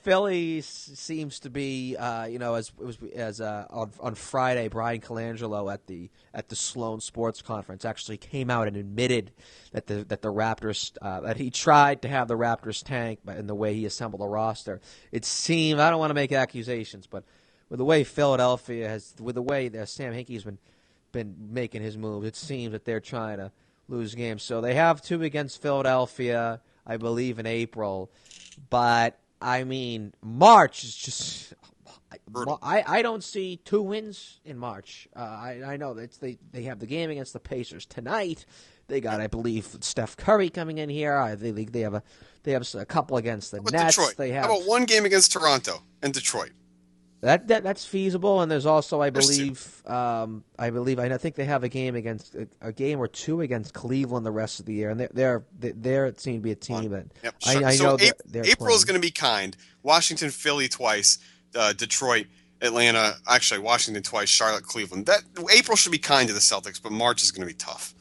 [0.02, 5.02] Philly seems to be, uh, you know, as was as uh, on, on, Friday, Bryan
[5.02, 9.30] Colangelo at the at the Sloan Sports Conference actually came out and admitted
[9.72, 13.36] that the that the Raptors uh, that he tried to have the Raptors tank, but
[13.36, 14.80] in the way he assembled the roster,
[15.12, 17.24] it seemed I don't want to make accusations, but
[17.74, 20.58] with the way Philadelphia has, with the way that Sam Hinkie's been
[21.10, 23.50] been making his moves, it seems that they're trying to
[23.88, 24.44] lose games.
[24.44, 28.12] So they have two against Philadelphia, I believe, in April.
[28.70, 31.54] But I mean, March is just.
[32.62, 35.08] I, I don't see two wins in March.
[35.16, 38.46] Uh, I I know that they they have the game against the Pacers tonight.
[38.86, 41.16] They got, I believe, Steph Curry coming in here.
[41.16, 42.04] I think they have a
[42.44, 43.96] they have a couple against the Nets.
[43.96, 44.16] Detroit?
[44.16, 46.52] They have How about one game against Toronto and Detroit?
[47.24, 48.42] That, that that's feasible.
[48.42, 52.34] And there's also, I believe, um, I believe, I think they have a game against
[52.34, 55.44] a, a game or two against Cleveland the rest of the year, and they're they're
[55.58, 57.66] they're it seems to be a team that Yep, I, sure.
[57.66, 59.56] I so know April, they're April is going to be kind.
[59.82, 61.18] Washington, Philly twice,
[61.54, 62.26] uh, Detroit,
[62.60, 63.16] Atlanta.
[63.26, 65.06] Actually, Washington twice, Charlotte, Cleveland.
[65.06, 65.22] That
[65.56, 67.94] April should be kind to the Celtics, but March is going to be tough.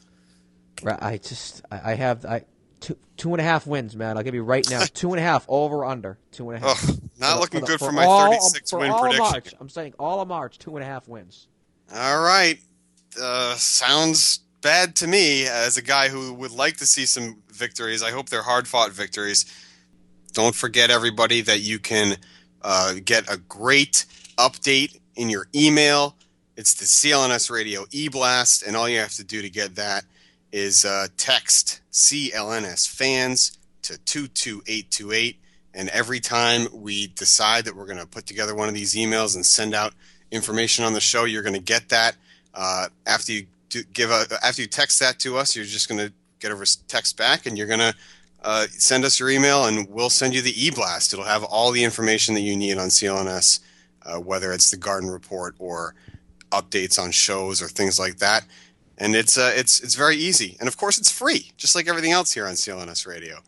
[0.82, 2.44] Right, I just I, I have I
[2.80, 4.18] two two and a half wins, man.
[4.18, 6.90] I'll give you right now two and a half over under two and a half.
[7.24, 9.18] Not the- looking the- good for, my all- 36 for win prediction.
[9.24, 9.54] March.
[9.60, 11.48] I'm saying all of March, two and a half wins.
[11.94, 12.58] All right.
[13.20, 18.02] Uh, sounds bad to me as a guy who would like to see some victories.
[18.02, 19.44] I hope they're hard fought victories.
[20.32, 22.16] Don't forget, everybody, that you can
[22.62, 24.04] uh, get a great
[24.36, 26.16] update in your email.
[26.56, 30.04] It's the CLNS Radio e blast, and all you have to do to get that
[30.50, 35.38] is uh, text CLNS fans to 22828.
[35.74, 39.34] And every time we decide that we're going to put together one of these emails
[39.34, 39.92] and send out
[40.30, 42.16] information on the show, you're going to get that.
[42.54, 43.46] Uh, after you
[43.92, 47.16] give a, after you text that to us, you're just going to get a text
[47.16, 47.94] back, and you're going to
[48.42, 51.12] uh, send us your email, and we'll send you the e-blast.
[51.12, 53.60] It'll have all the information that you need on CLNS,
[54.04, 55.94] uh, whether it's the Garden Report or
[56.50, 58.44] updates on shows or things like that.
[58.98, 62.12] And it's uh, it's it's very easy, and of course it's free, just like everything
[62.12, 63.38] else here on CLNS Radio.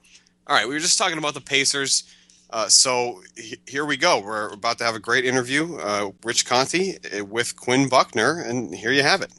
[0.48, 2.02] All right, we were just talking about the Pacers.
[2.50, 4.20] Uh, so he- here we go.
[4.20, 8.74] We're about to have a great interview, uh, Rich Conti uh, with Quinn Buckner, and
[8.74, 9.32] here you have it.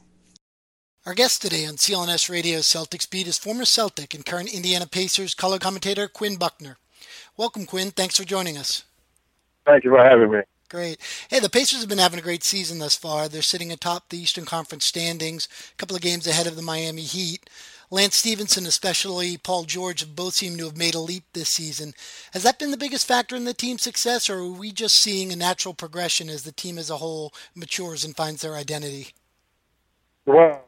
[1.06, 5.34] Our guest today on CLNS Radio Celtics Beat is former Celtic and current Indiana Pacers
[5.34, 6.76] color commentator Quinn Buckner.
[7.36, 7.90] Welcome, Quinn.
[7.92, 8.84] Thanks for joining us.
[9.64, 10.40] Thank you for having me.
[10.68, 10.98] Great.
[11.30, 13.26] Hey, the Pacers have been having a great season thus far.
[13.26, 17.02] They're sitting atop the Eastern Conference standings, a couple of games ahead of the Miami
[17.02, 17.48] Heat.
[17.90, 21.94] Lance Stephenson, especially Paul George, both seem to have made a leap this season.
[22.32, 25.32] Has that been the biggest factor in the team's success, or are we just seeing
[25.32, 29.08] a natural progression as the team as a whole matures and finds their identity?
[30.26, 30.62] Well,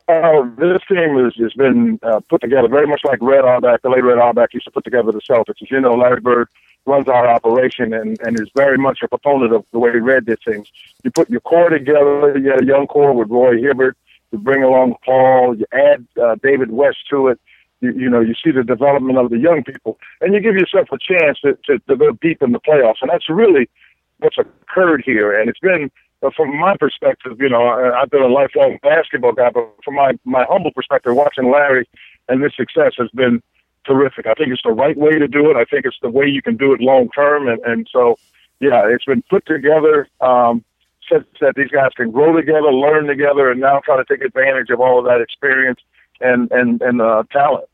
[0.56, 4.02] this team has, has been uh, put together very much like Red Auerbach, the late
[4.02, 5.60] Red Auerbach used to put together the Celtics.
[5.60, 6.48] As you know, Larry Bird
[6.86, 10.38] runs our operation and, and is very much a proponent of the way Red did
[10.42, 10.72] things.
[11.04, 13.98] You put your core together, you had a young core with Roy Hibbert,
[14.32, 17.40] you bring along Paul, you add uh, David West to it.
[17.80, 20.88] You, you know, you see the development of the young people, and you give yourself
[20.92, 23.00] a chance to, to, to go deep in the playoffs.
[23.00, 23.70] And that's really
[24.18, 25.38] what's occurred here.
[25.38, 25.90] And it's been
[26.20, 29.94] but from my perspective, you know, I- I've been a lifelong basketball guy, but from
[29.94, 31.88] my, my humble perspective, watching Larry
[32.28, 33.42] and this success has been
[33.86, 34.26] terrific.
[34.26, 35.56] I think it's the right way to do it.
[35.56, 37.48] I think it's the way you can do it long term.
[37.48, 38.18] And, and so,
[38.60, 40.62] yeah, it's been put together um,
[41.10, 44.80] that these guys can grow together, learn together, and now try to take advantage of
[44.80, 45.80] all of that experience
[46.20, 47.66] and, and, and uh, talent.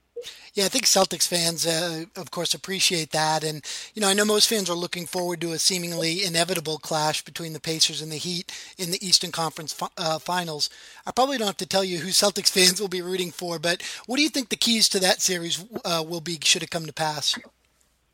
[0.55, 3.45] Yeah, I think Celtics fans, uh, of course, appreciate that.
[3.45, 3.63] And,
[3.95, 7.53] you know, I know most fans are looking forward to a seemingly inevitable clash between
[7.53, 10.71] the Pacers and the Heat in the Eastern Conference fi- uh, Finals.
[11.07, 13.83] I probably don't have to tell you who Celtics fans will be rooting for, but
[14.07, 16.87] what do you think the keys to that series uh, will be should it come
[16.87, 17.39] to pass?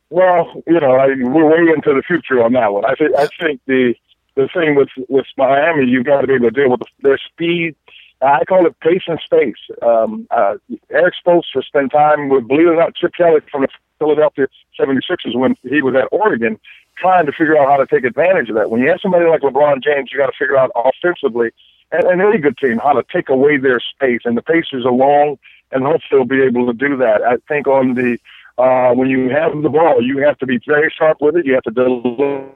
[0.09, 2.85] Well, you know, I, we're way into the future on that one.
[2.85, 3.95] I think I think the
[4.35, 7.75] the thing with with Miami, you've got to be able to deal with their speed.
[8.21, 9.59] I call it pace and space.
[9.81, 10.55] Um, uh,
[10.89, 13.67] Erik Spoelstra spent time with, believe it or not, Chip Kelly from the
[13.99, 14.47] Philadelphia
[14.79, 16.57] 76ers when he was at Oregon,
[16.97, 18.69] trying to figure out how to take advantage of that.
[18.69, 21.51] When you have somebody like LeBron James, you got to figure out offensively,
[21.91, 24.21] and, and any good team, how to take away their space.
[24.23, 25.37] And the Pacers are long,
[25.71, 27.21] and hopefully they'll be able to do that.
[27.23, 28.17] I think on the
[28.57, 31.45] uh, when you have the ball, you have to be very sharp with it.
[31.45, 32.47] You have to deliver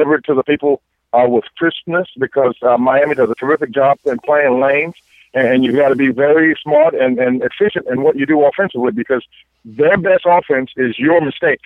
[0.00, 0.82] it to the people
[1.12, 4.94] uh, with crispness because uh, Miami does a terrific job in playing lanes,
[5.34, 8.92] and you've got to be very smart and, and efficient in what you do offensively
[8.92, 9.24] because
[9.64, 11.60] their best offense is your mistake.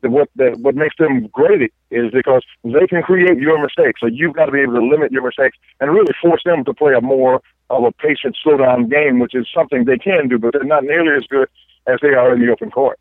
[0.00, 4.00] What the, what makes them great is because they can create your mistakes.
[4.00, 6.74] So you've got to be able to limit your mistakes and really force them to
[6.74, 10.38] play a more of a patient, slow down game, which is something they can do,
[10.38, 11.48] but they're not nearly as good
[11.86, 12.98] as they are in the open court.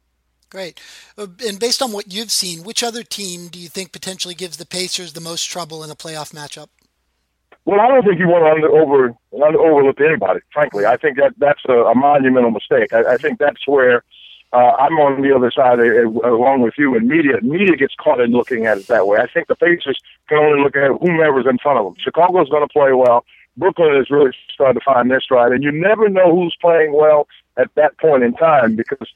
[0.49, 0.79] Great.
[1.17, 4.57] Uh, And based on what you've seen, which other team do you think potentially gives
[4.57, 6.69] the Pacers the most trouble in a playoff matchup?
[7.65, 9.13] Well, I don't think you want to under, over
[9.45, 10.39] under, overlook anybody.
[10.53, 12.93] Frankly, I think that that's a, a monumental mistake.
[12.93, 14.03] I, I think that's where
[14.53, 16.95] uh, I'm on the other side, uh, along with you.
[16.95, 19.17] And media media gets caught in looking at it that way.
[19.19, 21.95] I think the Pacers can only look at whomever's in front of them.
[21.99, 23.25] Chicago's going to play well.
[23.57, 27.27] Brooklyn is really starting to find their stride, and you never know who's playing well
[27.57, 29.09] at that point in time because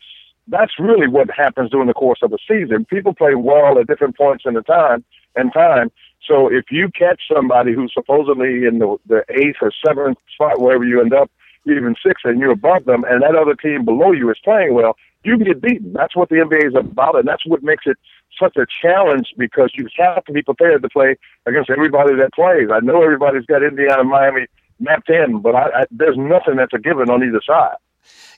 [0.48, 2.86] that's really what happens during the course of a season.
[2.86, 5.04] People play well at different points in the time
[5.36, 5.92] and time.
[6.28, 10.84] So if you catch somebody who's supposedly in the, the eighth or seventh spot, wherever
[10.84, 11.32] you end up,
[11.66, 14.98] even sixth, and you're above them, and that other team below you is playing well,
[15.24, 15.94] you get beaten.
[15.94, 17.98] That's what the NBA is about, and that's what makes it
[18.40, 22.70] such a challenge because you have to be prepared to play against everybody that plays.
[22.74, 24.48] I know everybody's got Indiana, Miami
[24.80, 27.76] mapped in, but I, I, there's nothing that's a given on either side.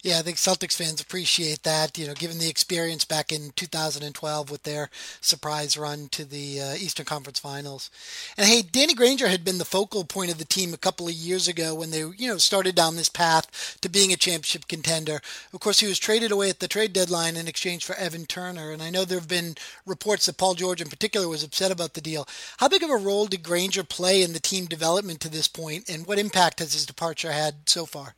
[0.04, 1.98] Yeah, I think Celtics fans appreciate that.
[1.98, 4.90] You know, given the experience back in 2012 with their
[5.22, 7.90] surprise run to the uh, Eastern Conference Finals.
[8.38, 11.14] And hey, Danny Granger had been the focal point of the team a couple of
[11.14, 15.22] years ago when they, you know, started down this path to being a championship contender.
[15.54, 18.72] Of course, he was traded away at the trade deadline in exchange for Evan Turner.
[18.72, 21.94] And I know there have been reports that Paul George, in particular, was upset about
[21.94, 22.28] the deal.
[22.58, 25.90] How big of a role did Granger play in the team development to this point,
[25.90, 28.16] and what impact has his departure had so far?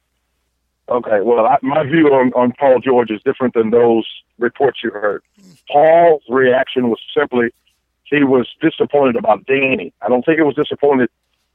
[0.88, 4.06] Okay, well, I, my view on, on Paul George is different than those
[4.38, 5.24] reports you heard.
[5.72, 7.50] Paul's reaction was simply
[8.04, 9.92] he was disappointed about Danny.
[10.02, 11.10] I don't think it was disappointed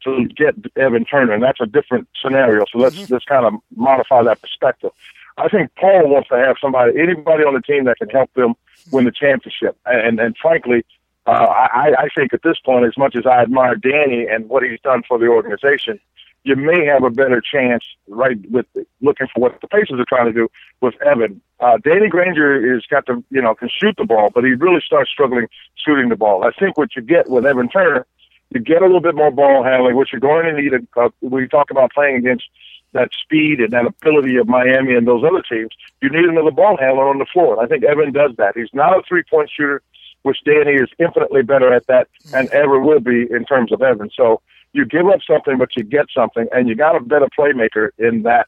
[0.04, 2.64] to get Evan Turner, and that's a different scenario.
[2.72, 3.12] So let's mm-hmm.
[3.12, 4.90] let's kind of modify that perspective.
[5.38, 8.54] I think Paul wants to have somebody, anybody on the team that can help them
[8.90, 9.76] win the championship.
[9.86, 10.84] And and frankly,
[11.26, 14.62] uh, I, I think at this point, as much as I admire Danny and what
[14.62, 16.00] he's done for the organization,
[16.44, 18.66] you may have a better chance right with
[19.00, 20.48] looking for what the Pacers are trying to do
[20.80, 21.40] with Evan.
[21.60, 24.80] Uh, Danny Granger is got to you know can shoot the ball, but he really
[24.84, 26.44] starts struggling shooting the ball.
[26.44, 28.06] I think what you get with Evan Turner,
[28.50, 30.72] you get a little bit more ball handling, which you're going to need.
[30.96, 32.44] Uh, we talk about playing against
[32.92, 35.70] that speed and that ability of Miami and those other teams.
[36.02, 37.54] You need another ball handler on the floor.
[37.54, 38.56] And I think Evan does that.
[38.56, 39.82] He's not a three point shooter,
[40.22, 44.10] which Danny is infinitely better at that and ever will be in terms of Evan.
[44.14, 44.40] So
[44.72, 48.22] you give up something, but you get something, and you got a better playmaker in
[48.22, 48.46] that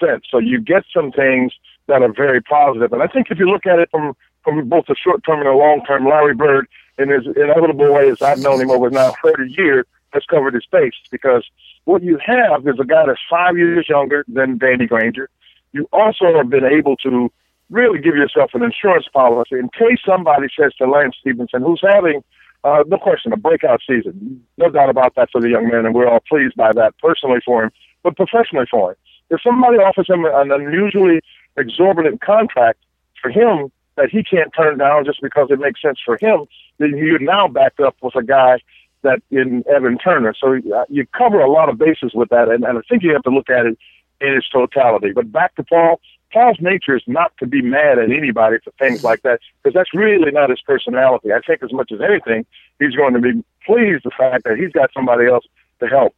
[0.00, 0.24] sense.
[0.30, 1.52] So you get some things
[1.86, 2.92] that are very positive.
[2.92, 5.46] And I think if you look at it from from both the short term and
[5.46, 9.14] the long term, Larry Bird, in his inevitable way, as I've known him over now
[9.22, 11.44] 30 years, has covered his face because
[11.84, 15.28] what you have is a guy that's five years younger than Danny Granger.
[15.72, 17.32] You also have been able to
[17.70, 22.22] really give yourself an insurance policy in case somebody says to Lance Stephenson, who's having
[22.64, 24.42] uh, no question, a breakout season.
[24.56, 27.40] No doubt about that for the young man, and we're all pleased by that personally
[27.44, 27.70] for him,
[28.02, 28.96] but professionally for him.
[29.30, 31.20] If somebody offers him an unusually
[31.56, 32.78] exorbitant contract
[33.20, 36.46] for him that he can't turn down just because it makes sense for him,
[36.78, 38.58] then you're now backed up with a guy
[39.02, 40.34] that in Evan Turner.
[40.38, 43.12] So uh, you cover a lot of bases with that, and, and I think you
[43.12, 43.78] have to look at it
[44.20, 45.12] in its totality.
[45.14, 46.00] But back to Paul,
[46.34, 49.94] Paul's nature is not to be mad at anybody for things like that because that's
[49.94, 51.32] really not his personality.
[51.32, 52.44] I think as much as anything,
[52.80, 55.44] he's going to be pleased the fact that he's got somebody else
[55.78, 56.12] to help.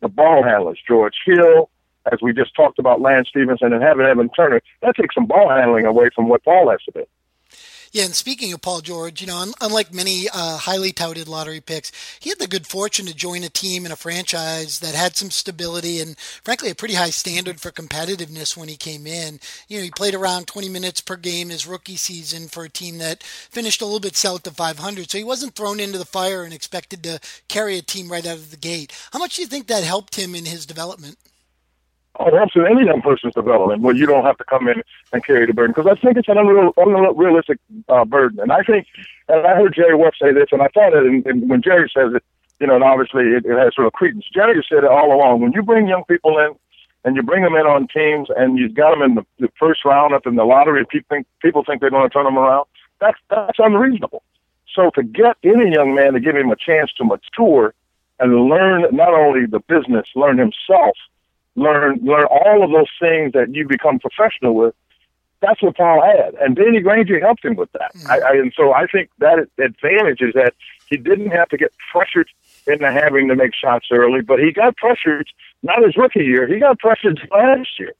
[0.00, 1.68] The ball handlers, George Hill,
[2.10, 5.50] as we just talked about Lance Stephenson and having Evan Turner, that takes some ball
[5.50, 7.06] handling away from what Paul has to do.
[7.90, 11.60] Yeah, and speaking of Paul George, you know, un- unlike many uh, highly touted lottery
[11.60, 15.16] picks, he had the good fortune to join a team in a franchise that had
[15.16, 19.40] some stability and, frankly, a pretty high standard for competitiveness when he came in.
[19.68, 22.98] You know, he played around 20 minutes per game his rookie season for a team
[22.98, 26.42] that finished a little bit south of 500, so he wasn't thrown into the fire
[26.42, 28.92] and expected to carry a team right out of the gate.
[29.12, 31.16] How much do you think that helped him in his development?
[32.20, 35.24] Oh, helps in any young person's development where you don't have to come in and
[35.24, 35.72] carry the burden.
[35.72, 38.40] Because I think it's an unreal, unrealistic uh, burden.
[38.40, 38.88] And I think,
[39.28, 41.88] and I heard Jerry West say this, and I thought it, and, and when Jerry
[41.94, 42.24] says it,
[42.58, 44.24] you know, and obviously it, it has real credence.
[44.34, 45.42] Jerry said it all along.
[45.42, 46.56] When you bring young people in,
[47.04, 49.84] and you bring them in on teams, and you've got them in the, the first
[49.84, 52.66] round up in the lottery, people think people think they're going to turn them around.
[53.00, 54.24] That's that's unreasonable.
[54.74, 57.74] So to get any young man to give him a chance to mature
[58.18, 60.96] and learn not only the business, learn himself
[61.58, 64.74] learn learn all of those things that you become professional with.
[65.40, 67.94] That's what Paul had, and Danny Granger helped him with that.
[67.94, 68.10] Mm-hmm.
[68.10, 70.54] I, I, and so I think that advantage is that
[70.88, 72.28] he didn't have to get pressured
[72.66, 75.28] into having to make shots early, but he got pressured
[75.62, 76.46] not his rookie year.
[76.46, 77.92] He got pressured last year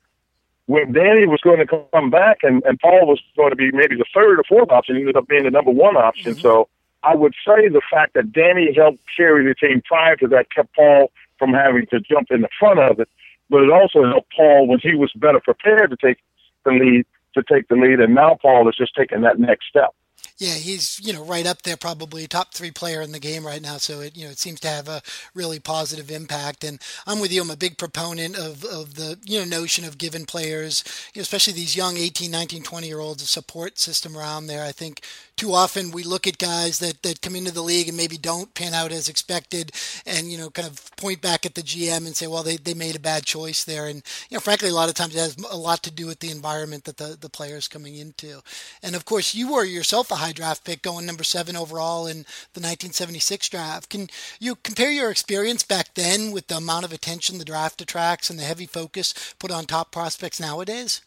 [0.66, 3.96] when Danny was going to come back, and, and Paul was going to be maybe
[3.96, 4.96] the third or fourth option.
[4.96, 6.32] He ended up being the number one option.
[6.32, 6.40] Mm-hmm.
[6.40, 6.68] So
[7.02, 10.74] I would say the fact that Danny helped carry the team prior to that kept
[10.74, 13.08] Paul from having to jump in the front of it
[13.50, 16.18] but it also helped Paul when he was better prepared to take
[16.64, 19.94] the lead to take the lead, and now Paul is just taking that next step.
[20.38, 23.60] Yeah, he's you know right up there, probably top three player in the game right
[23.60, 23.78] now.
[23.78, 25.02] So it you know it seems to have a
[25.34, 26.62] really positive impact.
[26.62, 27.42] And I'm with you.
[27.42, 31.22] I'm a big proponent of, of the you know notion of giving players, you know,
[31.22, 34.64] especially these young 18, 19, 20 year olds, a support system around there.
[34.64, 35.02] I think
[35.38, 38.52] too often we look at guys that, that come into the league and maybe don't
[38.54, 39.70] pan out as expected
[40.04, 42.74] and, you know, kind of point back at the GM and say, well, they, they
[42.74, 43.86] made a bad choice there.
[43.86, 46.18] And, you know, frankly, a lot of times it has a lot to do with
[46.18, 48.40] the environment that the, the player's coming into.
[48.82, 52.18] And of course, you were yourself a high draft pick going number seven overall in
[52.54, 53.88] the 1976 draft.
[53.88, 54.08] Can
[54.40, 58.38] you compare your experience back then with the amount of attention the draft attracts and
[58.38, 61.02] the heavy focus put on top prospects nowadays?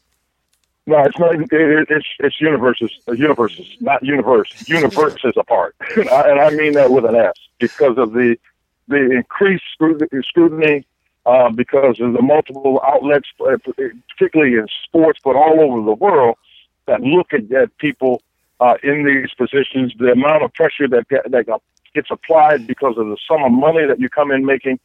[0.88, 1.36] No, it's not.
[1.36, 4.68] It, it's it's universes, universes, not universe.
[4.68, 8.36] Universes apart, and I mean that with an S because of the
[8.88, 10.86] the increased scrutiny,
[11.26, 13.58] uh, because of the multiple outlets, uh,
[14.10, 16.36] particularly in sports, but all over the world,
[16.88, 18.22] that look at, at people
[18.62, 19.94] uh, in these positions.
[19.98, 21.62] The amount of pressure that that
[21.94, 24.80] gets applied because of the sum of money that you come in making,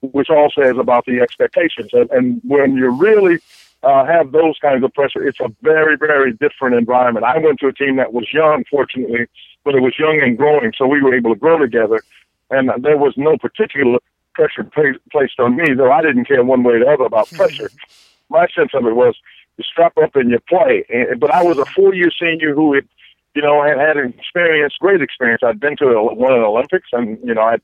[0.00, 1.90] which also says about the expectations.
[1.92, 3.38] And, and when you're really
[3.82, 5.26] uh, have those kinds of pressure.
[5.26, 7.24] It's a very, very different environment.
[7.24, 9.26] I went to a team that was young, fortunately,
[9.64, 12.02] but it was young and growing, so we were able to grow together.
[12.50, 13.98] And there was no particular
[14.34, 14.64] pressure
[15.12, 17.70] placed on me, though I didn't care one way or the other about pressure.
[18.28, 19.14] My sense of it was
[19.56, 20.84] you strap up and you play.
[20.88, 22.88] And, but I was a four-year senior who had,
[23.36, 25.42] you know, I had had an experience, great experience.
[25.44, 27.62] I'd been to a, one of the Olympics, and you know, I had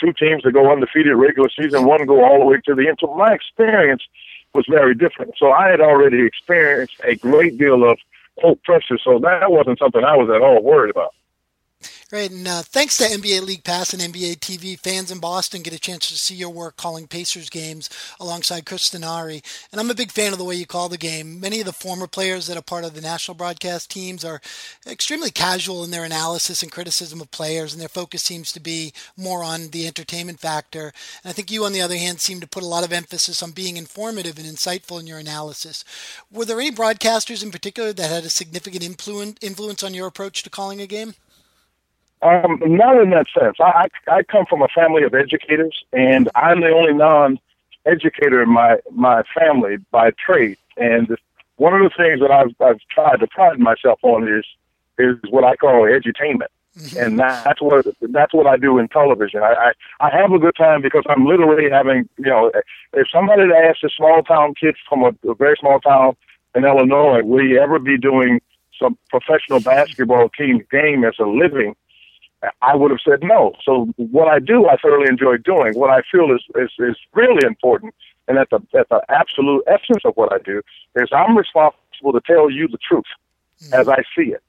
[0.00, 2.96] two teams that go undefeated regular season, one go all the way to the end.
[2.98, 4.02] So my experience
[4.54, 5.34] was very different.
[5.36, 7.98] So I had already experienced a great deal of
[8.38, 11.14] quote pressure, so that wasn't something I was at all worried about.
[12.10, 15.74] Great, and uh, thanks to NBA League Pass and NBA TV, fans in Boston get
[15.74, 17.88] a chance to see your work calling Pacers games
[18.20, 19.42] alongside Chris Denari.
[19.70, 21.40] And I'm a big fan of the way you call the game.
[21.40, 24.40] Many of the former players that are part of the national broadcast teams are
[24.86, 28.92] extremely casual in their analysis and criticism of players, and their focus seems to be
[29.16, 30.92] more on the entertainment factor.
[31.22, 33.42] And I think you, on the other hand, seem to put a lot of emphasis
[33.42, 35.84] on being informative and insightful in your analysis.
[36.30, 40.50] Were there any broadcasters in particular that had a significant influence on your approach to
[40.50, 41.14] calling a game?
[42.22, 43.56] Um, not in that sense.
[43.60, 48.48] I, I I come from a family of educators, and I'm the only non-educator in
[48.48, 50.56] my my family by trade.
[50.76, 51.16] And
[51.56, 54.44] one of the things that I've I've tried to pride myself on is
[54.98, 56.52] is what I call edutainment.
[56.78, 56.98] Mm-hmm.
[56.98, 59.42] And that's what that's what I do in television.
[59.42, 62.50] I, I I have a good time because I'm literally having you know
[62.94, 66.16] if somebody asks a small town kid from a, a very small town
[66.54, 68.40] in Illinois, will you ever be doing
[68.80, 71.74] some professional basketball team game as a living?
[72.60, 73.52] I would have said no.
[73.64, 75.74] So what I do, I thoroughly enjoy doing.
[75.74, 77.94] What I feel is is, is really important,
[78.28, 80.62] and at the at the absolute essence of what I do
[80.96, 83.04] is I'm responsible to tell you the truth
[83.62, 83.74] mm-hmm.
[83.74, 84.42] as I see it,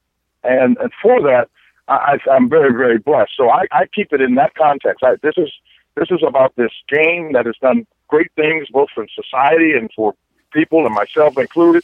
[0.43, 1.49] and and for that
[1.87, 3.31] I, I'm very very blessed.
[3.37, 5.03] So I, I keep it in that context.
[5.03, 5.51] I, this is
[5.95, 10.15] this is about this game that has done great things both for society and for
[10.51, 11.83] people and myself included.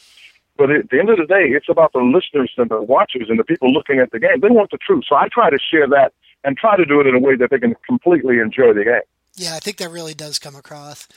[0.59, 3.39] But at the end of the day, it's about the listeners and the watchers and
[3.39, 4.41] the people looking at the game.
[4.41, 5.05] They want the truth.
[5.07, 6.11] So I try to share that
[6.43, 9.07] and try to do it in a way that they can completely enjoy the game.
[9.35, 11.07] Yeah, I think that really does come across.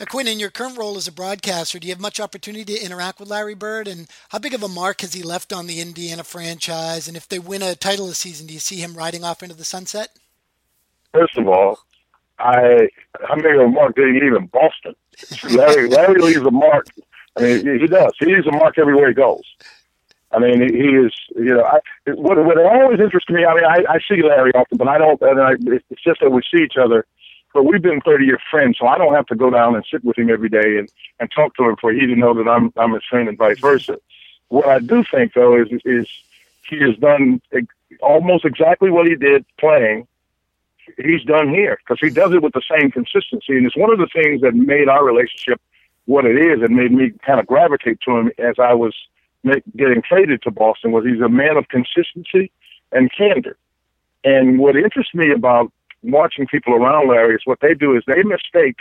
[0.00, 2.84] Now, Quinn, in your current role as a broadcaster, do you have much opportunity to
[2.84, 3.86] interact with Larry Bird?
[3.86, 7.06] And how big of a mark has he left on the Indiana franchise?
[7.06, 9.54] And if they win a title this season, do you see him riding off into
[9.54, 10.08] the sunset?
[11.12, 11.78] First of all,
[12.40, 12.88] I
[13.28, 14.96] I made a mark didn't leave in Boston.
[15.56, 16.86] Larry Larry leaves a mark
[17.36, 18.12] I mean, he does.
[18.18, 19.44] He leaves a mark everywhere he goes.
[20.32, 21.80] I mean, he is, you know, I,
[22.12, 25.20] what, what always interests me, I mean, I, I see Larry often, but I don't,
[25.22, 27.04] and I, it's just that we see each other,
[27.52, 30.04] but we've been 30 year friends, so I don't have to go down and sit
[30.04, 32.72] with him every day and, and talk to him for he to know that I'm,
[32.76, 33.98] I'm his friend and vice versa.
[34.48, 36.06] What I do think, though, is, is
[36.68, 37.40] he has done
[38.00, 40.06] almost exactly what he did playing.
[40.96, 43.56] He's done here because he does it with the same consistency.
[43.56, 45.60] And it's one of the things that made our relationship
[46.06, 48.94] what it is and made me kind of gravitate to him as I was
[49.42, 52.50] make, getting traded to Boston was he's a man of consistency
[52.92, 53.56] and candor.
[54.24, 55.72] And what interests me about
[56.02, 58.76] watching people around Larry is what they do is they mistake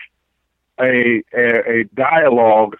[0.80, 2.78] a a, a dialogue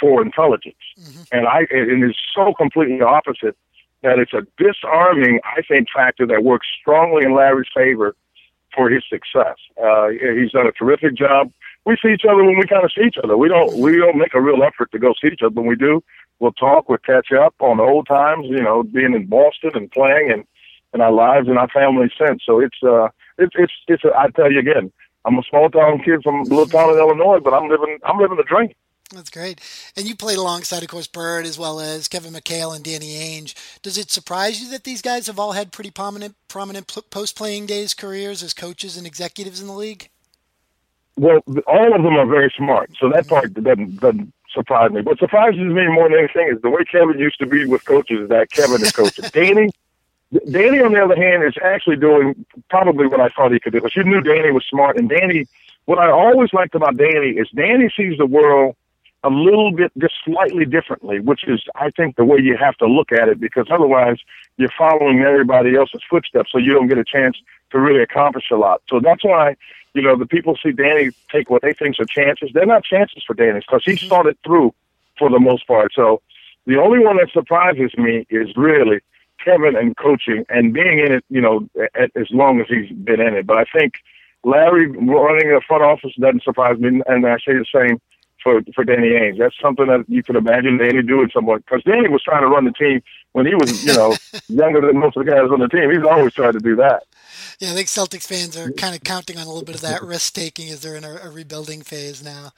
[0.00, 1.22] for intelligence, mm-hmm.
[1.32, 3.56] and I and it's so completely opposite
[4.02, 8.16] that it's a disarming, I think, factor that works strongly in Larry's favor
[8.74, 9.56] for his success.
[9.80, 11.52] Uh, he's done a terrific job
[11.84, 13.36] we see each other when we kind of see each other.
[13.36, 15.54] We don't we don't make a real effort to go see each other.
[15.54, 16.02] When we do,
[16.38, 18.46] we'll talk, we'll catch up on the old times.
[18.48, 20.44] You know, being in Boston and playing and
[20.92, 22.42] and our lives and our family since.
[22.44, 23.08] So it's uh
[23.38, 24.04] it's it's it's.
[24.04, 24.92] A, I tell you again,
[25.24, 28.18] I'm a small town kid from a little town in Illinois, but I'm living I'm
[28.18, 28.72] living the dream.
[29.14, 29.60] That's great.
[29.94, 33.54] And you played alongside, of course, Bird as well as Kevin McHale and Danny Ainge.
[33.82, 37.66] Does it surprise you that these guys have all had pretty prominent, prominent post playing
[37.66, 40.08] days careers as coaches and executives in the league?
[41.16, 45.02] Well, all of them are very smart, so that part doesn't, doesn't surprise me.
[45.02, 48.28] What surprises me more than anything is the way Kevin used to be with coaches.
[48.28, 49.24] That Kevin is coaching.
[49.32, 49.70] Danny,
[50.50, 53.80] Danny, on the other hand, is actually doing probably what I thought he could do.
[53.80, 55.46] Because you knew Danny was smart, and Danny.
[55.84, 58.76] What I always liked about Danny is Danny sees the world
[59.24, 62.86] a little bit just slightly differently, which is, I think, the way you have to
[62.86, 64.18] look at it because otherwise
[64.56, 67.36] you're following everybody else's footsteps, so you don't get a chance
[67.70, 68.82] to really accomplish a lot.
[68.88, 69.56] So that's why,
[69.94, 72.50] you know, the people see Danny take what they think are chances.
[72.54, 74.08] They're not chances for Danny because he mm-hmm.
[74.08, 74.74] thought it through
[75.18, 75.92] for the most part.
[75.94, 76.22] So
[76.66, 79.00] the only one that surprises me is really
[79.44, 83.20] Kevin and coaching and being in it, you know, at, as long as he's been
[83.20, 83.46] in it.
[83.46, 83.94] But I think
[84.44, 88.00] Larry running the front office doesn't surprise me, and I say the same
[88.42, 89.38] for for Danny Ainge.
[89.38, 92.64] That's something that you could imagine Danny doing somewhat because Danny was trying to run
[92.64, 94.14] the team when he was, you know,
[94.48, 95.90] younger than most of the guys on the team.
[95.90, 97.04] He's always tried to do that.
[97.58, 100.02] Yeah, I think Celtics fans are kind of counting on a little bit of that
[100.12, 102.52] risk taking as they're in a, a, rebuilding phase now.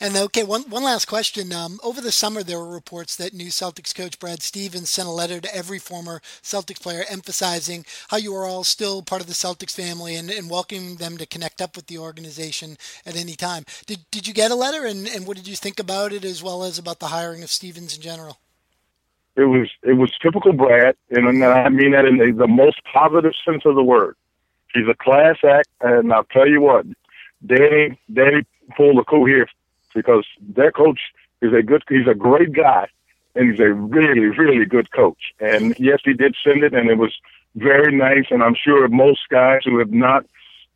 [0.00, 1.52] And okay, one one last question.
[1.52, 5.12] Um, over the summer, there were reports that new Celtics coach Brad Stevens sent a
[5.12, 9.34] letter to every former Celtics player emphasizing how you are all still part of the
[9.34, 13.64] Celtics family and, and welcoming them to connect up with the organization at any time.
[13.86, 16.42] Did did you get a letter, and, and what did you think about it, as
[16.42, 18.38] well as about the hiring of Stevens in general?
[19.36, 23.32] It was it was typical Brad, and I mean that in the, the most positive
[23.44, 24.16] sense of the word.
[24.72, 26.86] He's a class act, and I'll tell you what,
[27.44, 29.48] Danny Danny pulled a coup here
[29.94, 31.00] because their coach
[31.42, 31.82] is a good.
[31.88, 32.86] He's a great guy,
[33.34, 35.32] and he's a really really good coach.
[35.40, 37.12] And yes, he did send it, and it was
[37.56, 38.26] very nice.
[38.30, 40.26] And I'm sure most guys who have not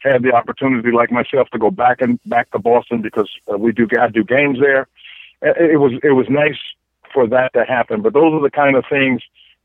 [0.01, 3.71] had the opportunity, like myself, to go back and back to Boston because uh, we
[3.71, 4.89] do I do games there.
[5.43, 6.59] It was it was nice
[7.13, 8.03] for that to happen.
[8.03, 9.23] But those are the kind of things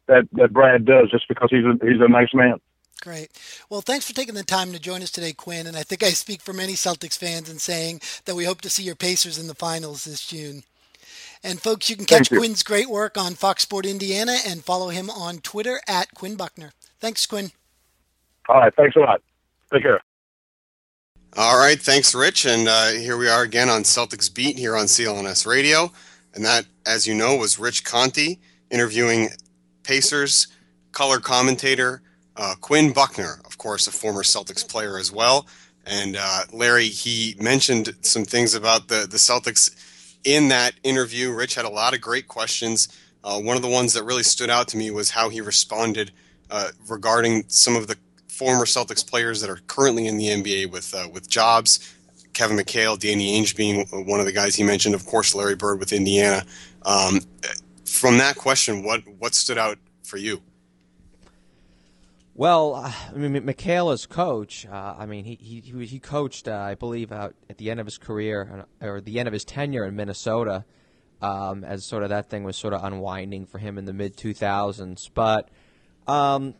[0.08, 2.60] that that Brad does just because he's a he's a nice man.
[3.02, 3.32] Great.
[3.70, 5.68] Well, thanks for taking the time to join us today, Quinn.
[5.68, 8.70] And I think I speak for many Celtics fans in saying that we hope to
[8.70, 10.64] see your Pacers in the finals this June.
[11.44, 12.38] And folks, you can catch you.
[12.38, 16.72] Quinn's great work on Fox Sport Indiana and follow him on Twitter at Quinn Buckner.
[17.02, 17.52] Thanks, Quinn.
[18.48, 18.74] All right.
[18.74, 19.22] Thanks a lot.
[19.74, 20.00] Take care.
[21.36, 21.80] All right.
[21.80, 22.46] Thanks, Rich.
[22.46, 25.92] And uh, here we are again on Celtics Beat here on CLNS Radio.
[26.34, 29.30] And that, as you know, was Rich Conti interviewing
[29.84, 30.48] Pacers
[30.92, 32.02] color commentator
[32.36, 35.46] uh, Quinn Buckner, of course, a former Celtics player as well.
[35.86, 39.76] And uh, Larry, he mentioned some things about the, the Celtics
[40.24, 41.32] in that interview.
[41.32, 42.88] Rich had a lot of great questions.
[43.24, 46.12] Uh, one of the ones that really stood out to me was how he responded
[46.50, 50.94] uh, regarding some of the former Celtics players that are currently in the NBA with
[50.96, 51.93] uh, with jobs.
[52.34, 55.80] Kevin McHale, Danny Ainge being one of the guys he mentioned, of course, Larry Bird
[55.80, 56.44] with Indiana.
[56.84, 57.22] Um,
[57.86, 60.42] from that question, what what stood out for you?
[62.36, 64.66] Well, uh, I mean, McHale's coach.
[64.66, 67.86] Uh, I mean, he he he coached, uh, I believe, out at the end of
[67.86, 70.66] his career uh, or the end of his tenure in Minnesota,
[71.22, 74.18] um, as sort of that thing was sort of unwinding for him in the mid
[74.18, 75.12] 2000s.
[75.14, 75.50] But,
[76.08, 76.56] um,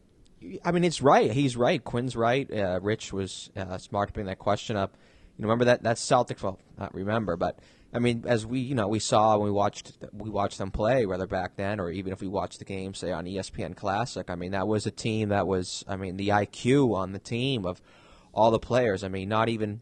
[0.64, 1.32] I mean, it's right.
[1.32, 1.84] He's right.
[1.84, 2.52] Quinn's right.
[2.52, 4.96] Uh, Rich was uh, smart to bring that question up.
[5.38, 6.44] You remember that that Celtics?
[6.44, 7.60] Well, not remember, but
[7.94, 11.06] I mean, as we you know we saw when we watched we watched them play,
[11.06, 14.30] whether back then or even if we watched the game, say on ESPN Classic.
[14.30, 15.84] I mean, that was a team that was.
[15.88, 17.82] I mean, the IQ on the team of
[18.34, 19.04] all the players.
[19.04, 19.82] I mean, not even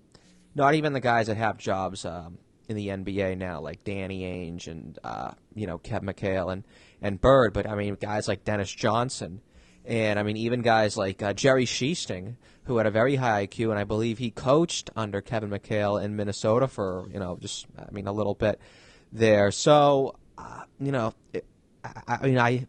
[0.55, 2.37] not even the guys that have jobs um,
[2.67, 6.65] in the NBA now, like Danny Ainge and uh, you know Kev McHale and
[7.01, 7.53] and Bird.
[7.53, 9.41] But I mean, guys like Dennis Johnson,
[9.85, 12.35] and I mean even guys like uh, Jerry Sichting
[12.71, 16.15] who had a very high IQ, and I believe he coached under Kevin McHale in
[16.15, 18.61] Minnesota for you know just I mean a little bit
[19.11, 19.51] there.
[19.51, 21.45] So uh, you know, it,
[21.83, 22.67] I, I, mean I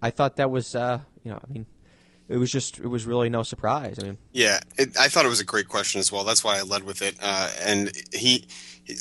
[0.00, 1.66] I thought that was uh, you know I mean
[2.30, 3.98] it was just it was really no surprise.
[4.00, 6.24] I mean, yeah, it, I thought it was a great question as well.
[6.24, 7.16] That's why I led with it.
[7.20, 8.48] Uh, and he,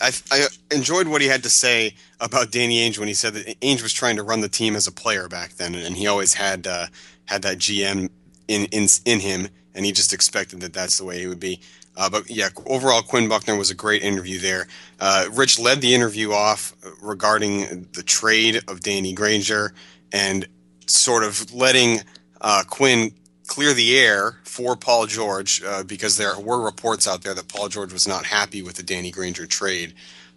[0.02, 3.60] I, I enjoyed what he had to say about Danny Ainge when he said that
[3.62, 6.34] Ainge was trying to run the team as a player back then, and he always
[6.34, 6.88] had uh,
[7.24, 8.10] had that GM
[8.50, 11.60] in in in him and he just expected that that's the way he would be.
[11.98, 14.68] Uh, but yeah, overall, Quinn Buckner was a great interview there.
[15.00, 19.74] Uh, Rich led the interview off regarding the trade of Danny Granger
[20.12, 20.48] and
[20.88, 22.00] sort of letting
[22.42, 23.12] uh, Quinn
[23.48, 27.70] clear the air for Paul George uh, because there were reports out there that Paul
[27.70, 29.94] George was not happy with the Danny Granger trade.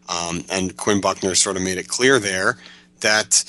[0.09, 2.59] Um, and Quinn Buckner sort of made it clear there
[3.01, 3.45] that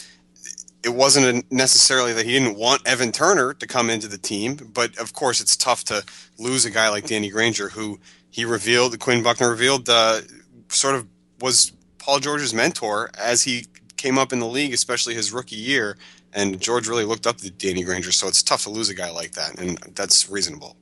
[0.83, 4.97] it wasn't necessarily that he didn't want Evan Turner to come into the team, but
[4.97, 6.03] of course it's tough to
[6.37, 7.99] lose a guy like Danny Granger, who
[8.29, 10.21] he revealed, Quinn Buckner revealed, uh,
[10.69, 11.07] sort of
[11.41, 13.65] was Paul George's mentor as he
[13.97, 15.97] came up in the league, especially his rookie year.
[16.31, 19.09] And George really looked up to Danny Granger, so it's tough to lose a guy
[19.09, 20.77] like that, and that's reasonable.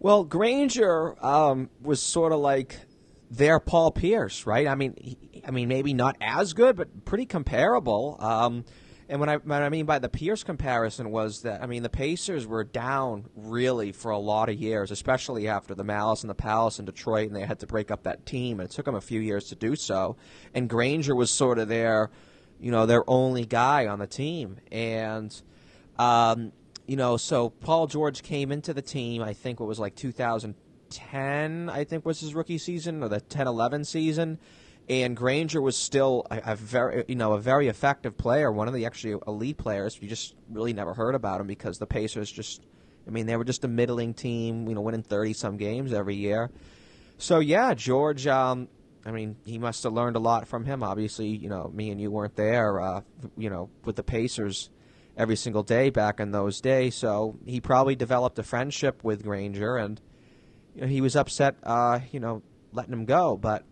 [0.00, 2.76] Well, Granger um, was sort of like
[3.30, 4.66] their Paul Pierce, right?
[4.66, 8.16] I mean, he, I mean, maybe not as good, but pretty comparable.
[8.18, 8.64] Um,
[9.10, 11.88] and what I, what I mean by the Pierce comparison was that I mean the
[11.88, 16.34] Pacers were down really for a lot of years, especially after the Malice and the
[16.34, 18.94] Palace in Detroit, and they had to break up that team, and it took them
[18.94, 20.16] a few years to do so.
[20.54, 22.10] And Granger was sort of their,
[22.60, 25.42] you know, their only guy on the team, and
[25.98, 26.52] um,
[26.86, 29.22] you know, so Paul George came into the team.
[29.22, 31.68] I think it was like 2010.
[31.68, 34.38] I think was his rookie season or the 10-11 season
[34.90, 38.74] and Granger was still a, a, very you know a very effective player, one of
[38.74, 39.96] the actually elite players.
[40.02, 42.66] You just really never heard about him because the Pacers just
[43.06, 46.16] I mean they were just a middling team, you know, winning thirty some games every
[46.16, 46.50] year.
[47.18, 48.26] So yeah, George.
[48.26, 48.68] Um,
[49.06, 50.82] I mean, he must have learned a lot from him.
[50.82, 53.00] Obviously, you know, me and you weren't there, uh,
[53.38, 54.68] you know, with the Pacers
[55.16, 56.96] every single day back in those days.
[56.96, 60.00] So he probably developed a friendship with Granger, and
[60.74, 63.38] you know, he was upset, uh, you know, letting him go.
[63.38, 63.64] But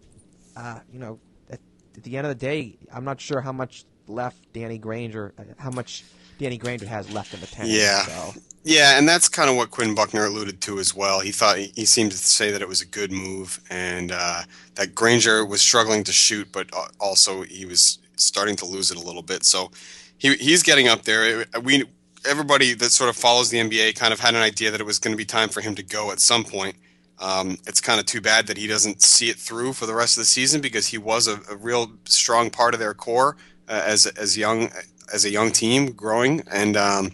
[0.58, 1.18] uh, you know,
[1.50, 1.60] at,
[1.96, 5.44] at, the end of the day, I'm not sure how much left Danny Granger, uh,
[5.56, 6.04] how much
[6.38, 7.68] Danny Granger has left in the tank.
[7.70, 8.02] Yeah.
[8.02, 8.40] So.
[8.64, 11.20] Yeah, and that's kind of what Quinn Buckner alluded to as well.
[11.20, 14.42] He thought he seemed to say that it was a good move, and uh,
[14.74, 16.68] that Granger was struggling to shoot, but
[17.00, 19.44] also he was starting to lose it a little bit.
[19.44, 19.70] So
[20.18, 21.46] he he's getting up there.
[21.62, 21.84] We
[22.26, 24.98] everybody that sort of follows the NBA kind of had an idea that it was
[24.98, 26.76] going to be time for him to go at some point.
[27.20, 30.16] Um, it's kind of too bad that he doesn't see it through for the rest
[30.16, 33.36] of the season because he was a, a real strong part of their core
[33.68, 34.70] uh, as as young
[35.12, 36.42] as a young team growing.
[36.50, 37.12] And, um,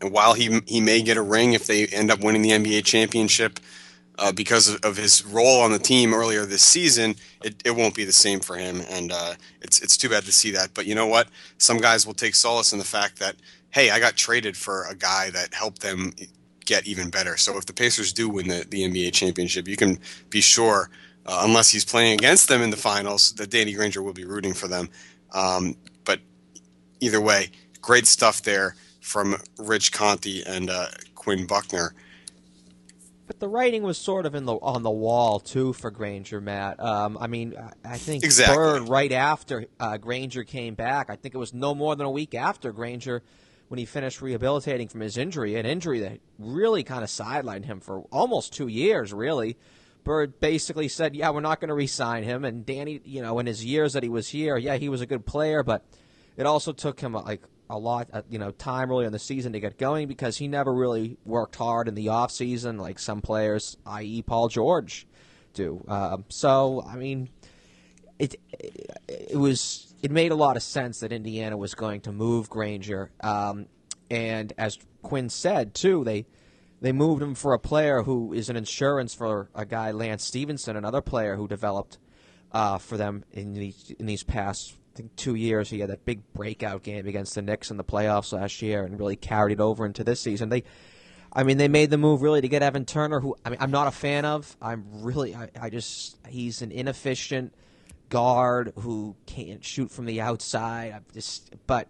[0.00, 2.84] and, while he he may get a ring if they end up winning the NBA
[2.84, 3.58] championship
[4.18, 7.94] uh, because of, of, his role on the team earlier this season, it, it won't
[7.94, 8.82] be the same for him.
[8.90, 10.70] And uh, it's it's too bad to see that.
[10.72, 11.28] But you know what?
[11.58, 13.36] Some guys will take solace in the fact that
[13.70, 16.14] hey, I got traded for a guy that helped them
[16.66, 17.36] get even better.
[17.36, 19.98] So if the Pacers do win the, the NBA championship, you can
[20.28, 20.90] be sure,
[21.24, 24.52] uh, unless he's playing against them in the finals, that Danny Granger will be rooting
[24.52, 24.90] for them.
[25.32, 26.20] Um, but
[27.00, 27.50] either way,
[27.80, 31.94] great stuff there from Rich Conti and uh, Quinn Buckner.
[33.26, 36.78] But the writing was sort of in the on the wall too for Granger, Matt.
[36.78, 38.56] Um, I mean, I think exactly.
[38.56, 41.10] Bird right after uh, Granger came back.
[41.10, 43.24] I think it was no more than a week after Granger
[43.68, 47.80] when he finished rehabilitating from his injury, an injury that really kind of sidelined him
[47.80, 49.56] for almost two years, really.
[50.04, 53.46] Bird basically said, "Yeah, we're not going to re-sign him." And Danny, you know, in
[53.46, 55.84] his years that he was here, yeah, he was a good player, but
[56.36, 59.52] it also took him like a lot, uh, you know, time early in the season
[59.52, 63.20] to get going because he never really worked hard in the off season like some
[63.20, 65.08] players, i.e., Paul George,
[65.52, 65.84] do.
[65.88, 67.28] Um, so, I mean,
[68.18, 68.36] it
[69.08, 73.10] it was it made a lot of sense that Indiana was going to move Granger.
[73.22, 73.66] Um,
[74.10, 76.26] and as Quinn said too, they
[76.80, 80.76] they moved him for a player who is an insurance for a guy Lance Stephenson,
[80.76, 81.98] another player who developed
[82.52, 85.70] uh, for them in these in these past I think two years.
[85.70, 88.98] He had that big breakout game against the Knicks in the playoffs last year, and
[88.98, 90.48] really carried it over into this season.
[90.48, 90.64] They,
[91.32, 93.70] I mean, they made the move really to get Evan Turner, who I mean I'm
[93.70, 94.56] not a fan of.
[94.60, 97.54] I'm really I, I just he's an inefficient
[98.08, 100.92] guard who can't shoot from the outside.
[100.92, 101.88] I'm just, but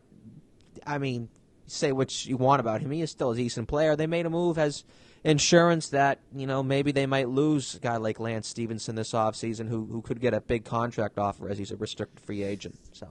[0.86, 1.28] I mean,
[1.66, 2.90] say what you want about him.
[2.90, 3.96] He is still a decent player.
[3.96, 4.84] They made a move as
[5.24, 9.68] insurance that you know maybe they might lose a guy like Lance Stephenson this offseason
[9.68, 12.78] who who could get a big contract offer as he's a restricted free agent.
[12.92, 13.08] So.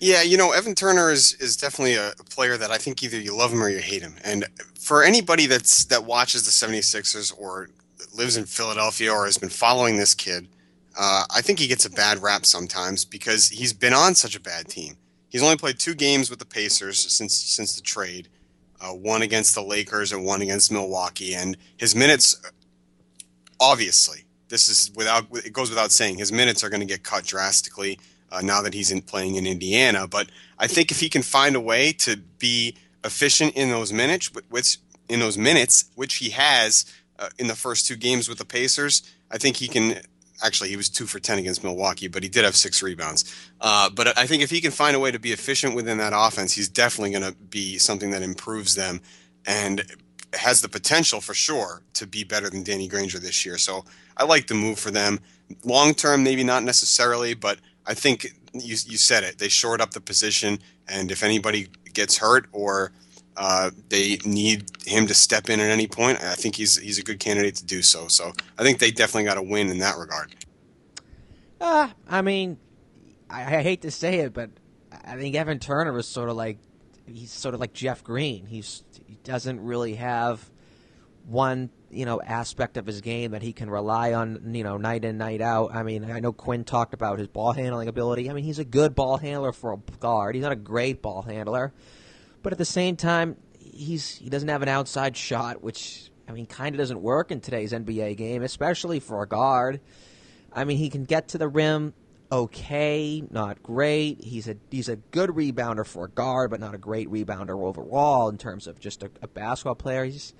[0.00, 3.34] Yeah, you know, Evan Turner is, is definitely a player that I think either you
[3.34, 4.16] love him or you hate him.
[4.22, 4.44] And
[4.78, 7.70] for anybody that's that watches the 76ers or
[8.14, 10.48] lives in Philadelphia or has been following this kid,
[10.96, 14.40] uh, I think he gets a bad rap sometimes because he's been on such a
[14.40, 14.96] bad team.
[15.28, 18.28] He's only played two games with the Pacers since since the trade,
[18.80, 22.40] uh, one against the Lakers and one against Milwaukee, and his minutes,
[23.58, 27.24] obviously, this is without it goes without saying, his minutes are going to get cut
[27.24, 27.98] drastically
[28.30, 30.06] uh, now that he's in playing in Indiana.
[30.06, 34.30] But I think if he can find a way to be efficient in those minutes,
[34.50, 34.78] which
[35.08, 36.84] in those minutes, which he has
[37.18, 40.00] uh, in the first two games with the Pacers, I think he can
[40.44, 43.24] actually he was two for ten against Milwaukee, but he did have six rebounds.
[43.60, 46.12] Uh, but I think if he can find a way to be efficient within that
[46.14, 49.00] offense, he's definitely going to be something that improves them
[49.46, 49.84] and
[50.34, 53.58] has the potential for sure to be better than Danny Granger this year.
[53.58, 53.84] So
[54.16, 55.20] I like the move for them.
[55.64, 59.38] Long term, maybe not necessarily, but I think you you said it.
[59.38, 62.92] They shored up the position, and if anybody gets hurt or
[63.36, 66.22] uh, they need him to step in at any point.
[66.22, 68.08] I think he's he's a good candidate to do so.
[68.08, 70.34] So I think they definitely got a win in that regard.
[71.60, 72.58] Uh, I mean,
[73.30, 74.50] I, I hate to say it, but
[75.04, 76.58] I think Evan Turner is sort of like
[77.06, 78.46] he's sort of like Jeff Green.
[78.46, 80.50] He's he doesn't really have
[81.26, 85.04] one you know aspect of his game that he can rely on you know night
[85.04, 85.74] in night out.
[85.74, 88.30] I mean, I know Quinn talked about his ball handling ability.
[88.30, 90.34] I mean, he's a good ball handler for a guard.
[90.34, 91.72] He's not a great ball handler,
[92.44, 96.46] but at the same time, he's he doesn't have an outside shot, which I mean,
[96.46, 99.80] kind of doesn't work in today's NBA game, especially for a guard.
[100.52, 101.94] I mean, he can get to the rim
[102.30, 104.22] okay, not great.
[104.22, 108.28] He's a he's a good rebounder for a guard, but not a great rebounder overall
[108.28, 110.04] in terms of just a, a basketball player.
[110.04, 110.34] He's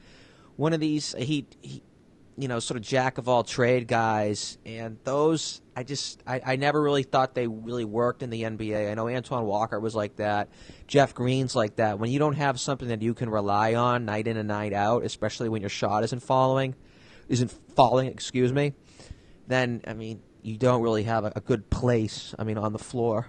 [0.57, 1.83] one of these he, he
[2.37, 6.57] you know sort of jack of all trade guys, and those I just I, I
[6.57, 8.91] never really thought they really worked in the NBA.
[8.91, 10.49] I know Antoine Walker was like that,
[10.87, 11.99] Jeff Green's like that.
[11.99, 15.05] When you don't have something that you can rely on night in and night out,
[15.05, 16.75] especially when your shot isn't following,
[17.29, 18.75] isn't falling, excuse me,
[19.47, 22.35] then I mean you don't really have a, a good place.
[22.39, 23.29] I mean on the floor.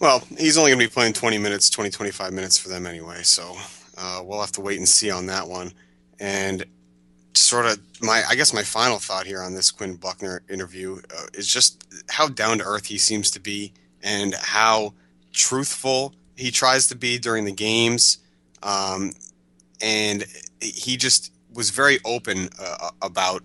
[0.00, 3.22] Well, he's only going to be playing 20 minutes, 20, 25 minutes for them anyway,
[3.22, 3.56] so
[3.96, 5.72] uh, we'll have to wait and see on that one.
[6.18, 6.64] And
[7.34, 11.26] sort of my, I guess my final thought here on this Quinn Buckner interview uh,
[11.34, 13.72] is just how down to earth he seems to be
[14.02, 14.94] and how
[15.32, 18.18] truthful he tries to be during the games.
[18.62, 19.12] Um,
[19.80, 20.24] and
[20.60, 23.42] he just was very open uh, about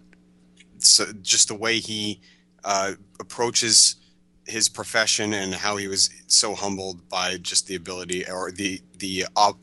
[0.79, 2.21] so just the way he
[2.63, 3.95] uh, approaches
[4.45, 9.25] his profession and how he was so humbled by just the ability or the the
[9.35, 9.59] op-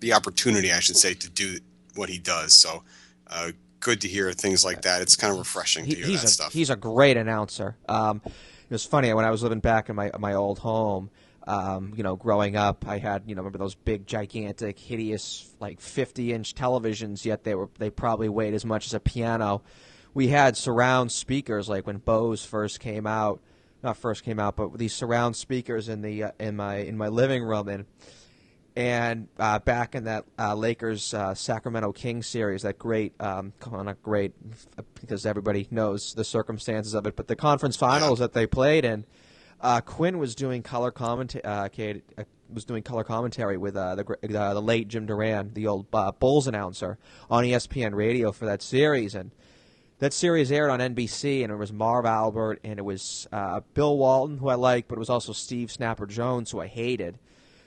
[0.00, 1.58] the opportunity, I should say, to do
[1.94, 2.54] what he does.
[2.54, 2.82] So
[3.28, 3.52] uh,
[3.84, 5.02] good to hear things like that.
[5.02, 6.52] It's kind of refreshing to hear that a, stuff.
[6.52, 7.76] He's a great announcer.
[7.88, 11.10] Um, it was funny when I was living back in my my old home.
[11.46, 15.80] Um, you know, growing up, I had you know remember those big, gigantic, hideous, like
[15.80, 17.24] fifty inch televisions.
[17.24, 19.62] Yet they were they probably weighed as much as a piano.
[20.14, 23.40] We had surround speakers like when Bose first came out,
[23.82, 27.08] not first came out, but these surround speakers in the uh, in my in my
[27.08, 27.84] living room and
[28.76, 33.74] and uh, back in that uh, Lakers uh, Sacramento Kings series, that great, um, come
[33.74, 34.32] on, not great
[35.00, 39.04] because everybody knows the circumstances of it, but the conference finals that they played in,
[39.60, 41.44] uh, Quinn was doing color commentary.
[41.44, 41.68] Uh,
[42.52, 46.98] was doing color commentary with uh, the the late Jim Durham, the old Bulls announcer,
[47.30, 49.30] on ESPN Radio for that series, and
[49.98, 53.26] that series aired on NBC, and it was Marv Albert, and it was
[53.72, 57.18] Bill Walton, who I liked, but it was also Steve Snapper Jones, who I hated.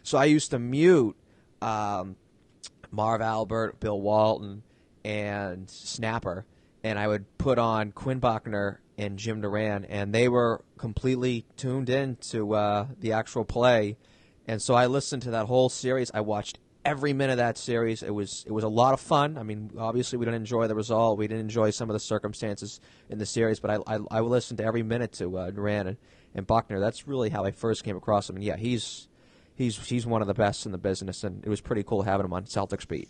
[0.08, 1.18] So I used to mute
[1.62, 2.16] um,
[2.92, 4.64] Marv Albert, Bill Walton,
[5.04, 6.46] and Snapper,
[6.82, 11.90] and I would put on Quinn Buckner and Jim Durham, and they were completely tuned
[11.90, 13.98] in to uh, the actual play.
[14.48, 16.10] And so I listened to that whole series.
[16.14, 18.02] I watched every minute of that series.
[18.02, 19.38] It was it was a lot of fun.
[19.38, 21.18] I mean, obviously we didn't enjoy the result.
[21.18, 22.80] We didn't enjoy some of the circumstances
[23.10, 25.98] in the series, but I I, I listened to every minute to uh, Durham and,
[26.34, 26.80] and Buckner.
[26.80, 28.38] That's really how I first came across him.
[28.38, 29.07] And yeah, he's
[29.58, 32.26] he's he's one of the best in the business, and it was pretty cool having
[32.26, 33.10] him on Celtics beat.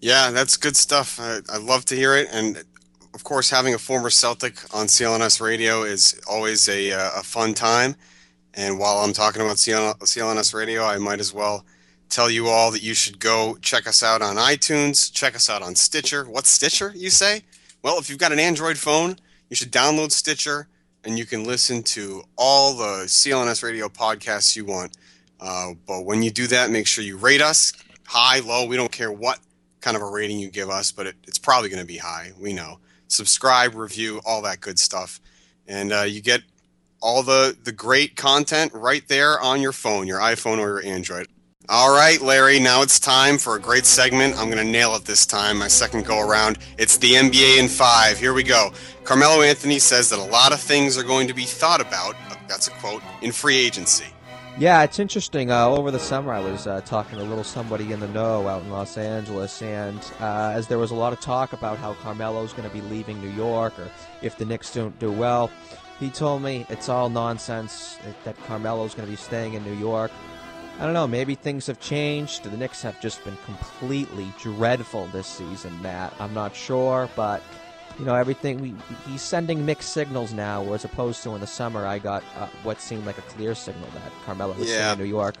[0.00, 1.18] Yeah, that's good stuff.
[1.20, 2.62] I, I love to hear it, and
[3.14, 7.54] of course, having a former Celtic on CLNS radio is always a, uh, a fun
[7.54, 7.96] time.
[8.54, 11.64] And while I'm talking about CLNS radio, I might as well
[12.08, 15.62] tell you all that you should go check us out on iTunes, check us out
[15.62, 16.24] on Stitcher.
[16.24, 17.42] What's Stitcher, you say?
[17.82, 19.16] Well, if you've got an Android phone,
[19.48, 20.68] you should download Stitcher
[21.04, 24.96] and you can listen to all the CLNS radio podcasts you want.
[25.40, 27.72] Uh, but when you do that, make sure you rate us
[28.10, 28.66] high, low.
[28.66, 29.38] We don't care what
[29.80, 32.32] kind of a rating you give us, but it, it's probably going to be high.
[32.38, 32.78] We know.
[33.06, 35.20] Subscribe, review, all that good stuff,
[35.66, 36.42] and uh, you get
[37.02, 41.26] all the the great content right there on your phone, your iPhone or your Android.
[41.68, 42.60] All right, Larry.
[42.60, 44.36] Now it's time for a great segment.
[44.36, 45.58] I'm going to nail it this time.
[45.58, 46.58] My second go around.
[46.78, 48.18] It's the NBA in five.
[48.18, 48.72] Here we go.
[49.04, 52.16] Carmelo Anthony says that a lot of things are going to be thought about.
[52.48, 54.06] That's a quote in free agency.
[54.58, 55.50] Yeah, it's interesting.
[55.50, 58.46] Uh, over the summer, I was uh, talking to a little somebody in the know
[58.46, 61.94] out in Los Angeles, and uh, as there was a lot of talk about how
[61.94, 63.88] Carmelo's going to be leaving New York, or
[64.20, 65.50] if the Knicks don't do well,
[65.98, 70.10] he told me it's all nonsense that Carmelo's going to be staying in New York.
[70.78, 71.06] I don't know.
[71.06, 72.42] Maybe things have changed.
[72.42, 76.12] The Knicks have just been completely dreadful this season, Matt.
[76.18, 77.42] I'm not sure, but
[78.00, 78.60] you know everything.
[78.60, 78.74] We,
[79.06, 82.80] he's sending mixed signals now, whereas opposed to in the summer, I got uh, what
[82.80, 84.92] seemed like a clear signal that Carmelo was Yeah.
[84.94, 85.36] in New York.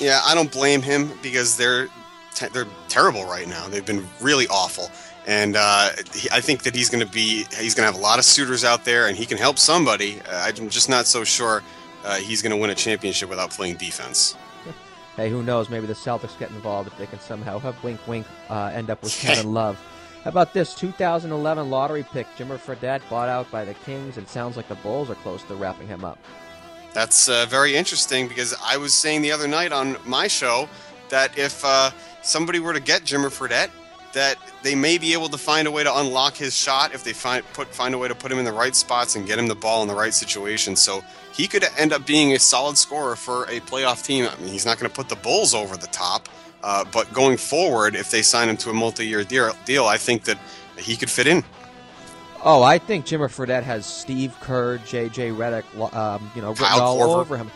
[0.00, 1.88] Yeah, I don't blame him because they're
[2.34, 3.68] te- they're terrible right now.
[3.68, 4.90] They've been really awful,
[5.26, 8.02] and uh, he, I think that he's going to be he's going to have a
[8.02, 10.20] lot of suitors out there, and he can help somebody.
[10.30, 11.62] Uh, I'm just not so sure
[12.04, 14.36] uh, he's going to win a championship without playing defense.
[15.16, 15.68] Hey, who knows?
[15.68, 19.02] Maybe the Celtics get involved if they can somehow have wink, wink, uh, end up
[19.02, 19.76] with Kevin Love.
[20.24, 24.16] How about this 2011 lottery pick, Jimmer Fredette, bought out by the Kings?
[24.16, 26.18] and sounds like the Bulls are close to wrapping him up.
[26.92, 30.68] That's uh, very interesting because I was saying the other night on my show
[31.10, 31.90] that if uh,
[32.22, 33.70] somebody were to get Jimmer Fredette,
[34.12, 37.12] that they may be able to find a way to unlock his shot if they
[37.12, 39.46] find put find a way to put him in the right spots and get him
[39.46, 40.74] the ball in the right situation.
[40.74, 44.26] So he could end up being a solid scorer for a playoff team.
[44.26, 46.28] I mean, he's not going to put the Bulls over the top,
[46.62, 50.38] uh, but going forward, if they sign him to a multi-year deal, I think that
[50.76, 51.44] he could fit in.
[52.44, 55.30] Oh, I think Jimmer Fredette has Steve Kerr, J.J.
[55.30, 57.20] Redick, um, you know, written Kyle all Korver.
[57.20, 57.50] over him.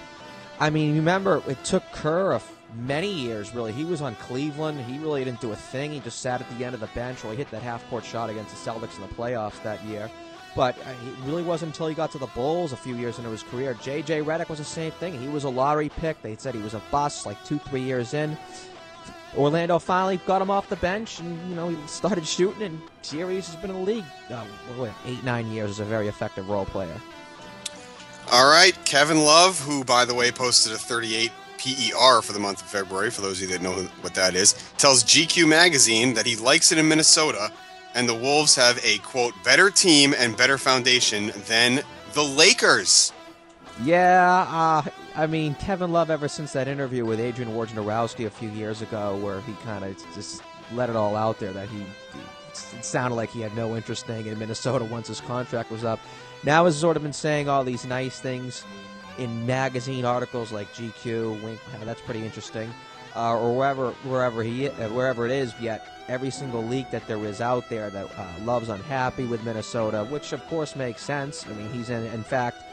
[0.58, 3.72] I mean, remember, it took Kerr a f- many years, really.
[3.72, 4.80] He was on Cleveland.
[4.80, 5.92] He really didn't do a thing.
[5.92, 8.28] He just sat at the end of the bench while he hit that half-court shot
[8.28, 10.10] against the Celtics in the playoffs that year.
[10.56, 13.30] But uh, it really wasn't until he got to the Bulls a few years into
[13.30, 13.74] his career.
[13.82, 14.20] J.J.
[14.22, 15.18] Redick was the same thing.
[15.18, 16.20] He was a lottery pick.
[16.22, 18.36] They said he was a bust like two, three years in.
[19.36, 22.62] Orlando finally got him off the bench, and you know he started shooting.
[22.62, 24.44] And series has been in the league uh,
[24.76, 27.00] what, eight, nine years as a very effective role player.
[28.30, 32.62] All right, Kevin Love, who by the way posted a 38 PER for the month
[32.62, 36.26] of February, for those of you that know what that is, tells GQ magazine that
[36.26, 37.50] he likes it in Minnesota,
[37.94, 41.82] and the Wolves have a quote better team and better foundation than
[42.14, 43.12] the Lakers.
[43.82, 46.10] Yeah, uh, I mean Kevin Love.
[46.10, 49.96] Ever since that interview with Adrian Wojnarowski a few years ago, where he kind of
[50.14, 50.42] just
[50.72, 51.84] let it all out there that he
[52.52, 56.00] it sounded like he had no interest staying in Minnesota once his contract was up.
[56.44, 58.64] Now has sort of been saying all these nice things
[59.18, 61.42] in magazine articles like GQ.
[61.42, 62.72] Wink, that's pretty interesting.
[63.14, 65.52] Uh, or wherever wherever he uh, wherever it is.
[65.60, 70.04] Yet every single leak that there is out there that uh, Love's unhappy with Minnesota,
[70.04, 71.46] which of course makes sense.
[71.46, 72.64] I mean, he's in in fact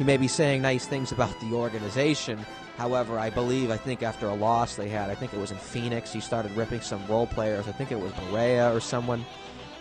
[0.00, 2.38] he may be saying nice things about the organization.
[2.78, 5.58] However, I believe, I think after a loss they had, I think it was in
[5.58, 7.68] Phoenix, he started ripping some role players.
[7.68, 9.26] I think it was Barea or someone.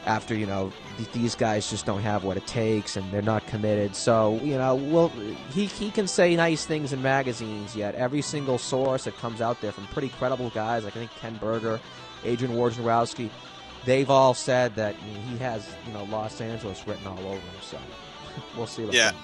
[0.05, 3.47] After you know, th- these guys just don't have what it takes, and they're not
[3.47, 3.95] committed.
[3.95, 5.07] So you know, well,
[5.53, 7.73] he he can say nice things in magazines.
[7.73, 11.11] Yet every single source that comes out there from pretty credible guys, like I think
[11.21, 11.79] Ken Berger,
[12.25, 13.29] Adrian Wojnarowski,
[13.85, 14.95] they've all said that
[15.29, 17.61] he has you know Los Angeles written all over him.
[17.61, 17.77] So
[18.57, 18.83] we'll see.
[18.83, 19.11] What Yeah.
[19.11, 19.23] happens.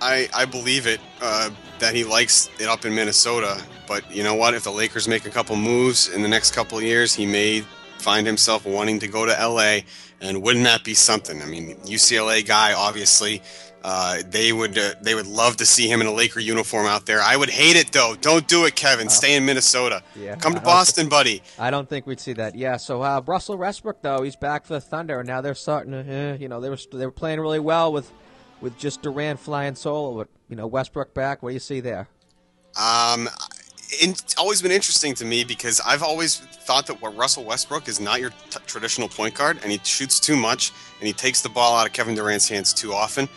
[0.00, 3.62] I, I believe it uh, that he likes it up in Minnesota.
[3.86, 4.54] But you know what?
[4.54, 7.60] If the Lakers make a couple moves in the next couple of years, he may
[7.98, 9.80] find himself wanting to go to LA.
[10.20, 11.40] And wouldn't that be something?
[11.42, 13.42] I mean, UCLA guy, obviously.
[13.82, 17.06] Uh, they would uh, they would love to see him in a Laker uniform out
[17.06, 17.22] there.
[17.22, 18.14] I would hate it though.
[18.20, 19.08] Don't do it, Kevin.
[19.08, 20.02] Stay in Minnesota.
[20.14, 21.42] Yeah, Come to Boston, buddy.
[21.58, 22.54] I don't think we'd see that.
[22.54, 22.76] Yeah.
[22.76, 26.06] So uh, Russell Westbrook, though, he's back for the Thunder, and now they're starting to,
[26.06, 28.12] eh, you know, they were they were playing really well with
[28.60, 30.16] with just Durant flying solo.
[30.16, 31.42] But you know, Westbrook back.
[31.42, 32.08] What do you see there?
[32.76, 33.28] Um,
[33.90, 38.00] it's always been interesting to me because I've always thought that what Russell Westbrook is
[38.00, 41.48] not your t- traditional point guard, and he shoots too much, and he takes the
[41.48, 43.28] ball out of Kevin Durant's hands too often.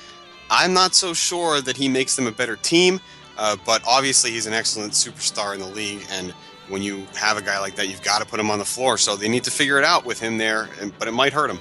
[0.49, 2.99] I'm not so sure that he makes them a better team,
[3.37, 6.31] uh, but obviously he's an excellent superstar in the league, and
[6.69, 8.97] when you have a guy like that, you've got to put him on the floor.
[8.97, 11.49] So they need to figure it out with him there, and, but it might hurt
[11.49, 11.59] him.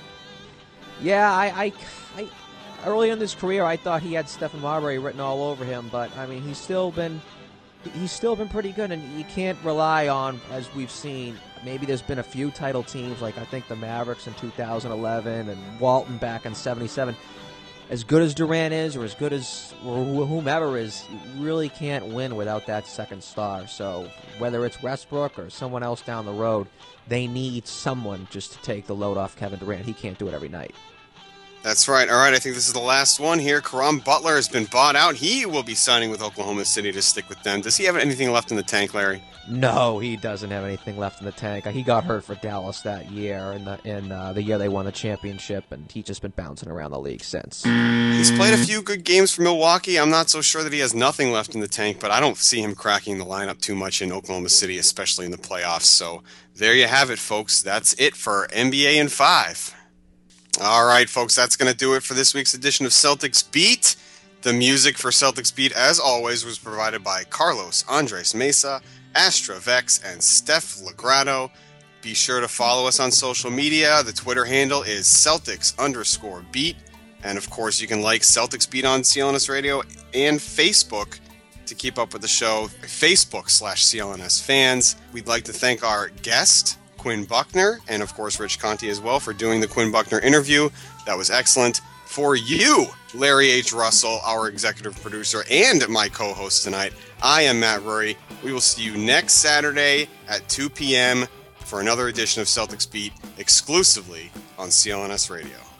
[1.00, 1.72] Yeah, I, I, I
[2.84, 6.16] early in his career, I thought he had Stephon Marbury written all over him, but
[6.16, 7.20] I mean, he's still been
[7.94, 11.36] he's still been pretty good, and you can't rely on, as we've seen.
[11.64, 15.80] Maybe there's been a few title teams, like I think the Mavericks in 2011 and
[15.80, 17.16] Walton back in '77.
[17.90, 22.36] As good as Durant is, or as good as whomever is, you really can't win
[22.36, 23.66] without that second star.
[23.66, 24.08] So
[24.38, 26.68] whether it's Westbrook or someone else down the road,
[27.08, 29.84] they need someone just to take the load off Kevin Durant.
[29.84, 30.74] He can't do it every night.
[31.62, 32.08] That's right.
[32.08, 33.60] All right, I think this is the last one here.
[33.60, 35.14] Caron Butler has been bought out.
[35.14, 37.60] He will be signing with Oklahoma City to stick with them.
[37.60, 39.22] Does he have anything left in the tank, Larry?
[39.48, 41.66] No, he doesn't have anything left in the tank.
[41.66, 44.84] He got hurt for Dallas that year, in the in uh, the year they won
[44.84, 47.64] the championship, and he's just been bouncing around the league since.
[47.64, 49.98] He's played a few good games for Milwaukee.
[49.98, 52.36] I'm not so sure that he has nothing left in the tank, but I don't
[52.36, 55.82] see him cracking the lineup too much in Oklahoma City, especially in the playoffs.
[55.82, 56.22] So
[56.54, 57.62] there you have it, folks.
[57.62, 59.74] That's it for NBA in five.
[60.60, 63.96] All right, folks, that's going to do it for this week's edition of Celtics Beat.
[64.42, 68.82] The music for Celtics Beat, as always, was provided by Carlos Andres Mesa,
[69.14, 71.50] Astra Vex, and Steph Legrado.
[72.02, 74.02] Be sure to follow us on social media.
[74.02, 76.76] The Twitter handle is Celtics underscore beat.
[77.24, 79.80] And of course, you can like Celtics Beat on CLNS Radio
[80.12, 81.18] and Facebook
[81.66, 82.68] to keep up with the show.
[82.82, 84.96] Facebook slash CLNS fans.
[85.12, 89.18] We'd like to thank our guest, Quinn Buckner, and of course, Rich Conti as well
[89.18, 90.70] for doing the Quinn Buckner interview.
[91.04, 91.80] That was excellent.
[92.04, 93.72] For you, Larry H.
[93.72, 98.16] Russell, our executive producer and my co host tonight, I am Matt Rory.
[98.44, 101.26] We will see you next Saturday at 2 p.m.
[101.58, 105.71] for another edition of Celtics Beat exclusively on CLNS Radio.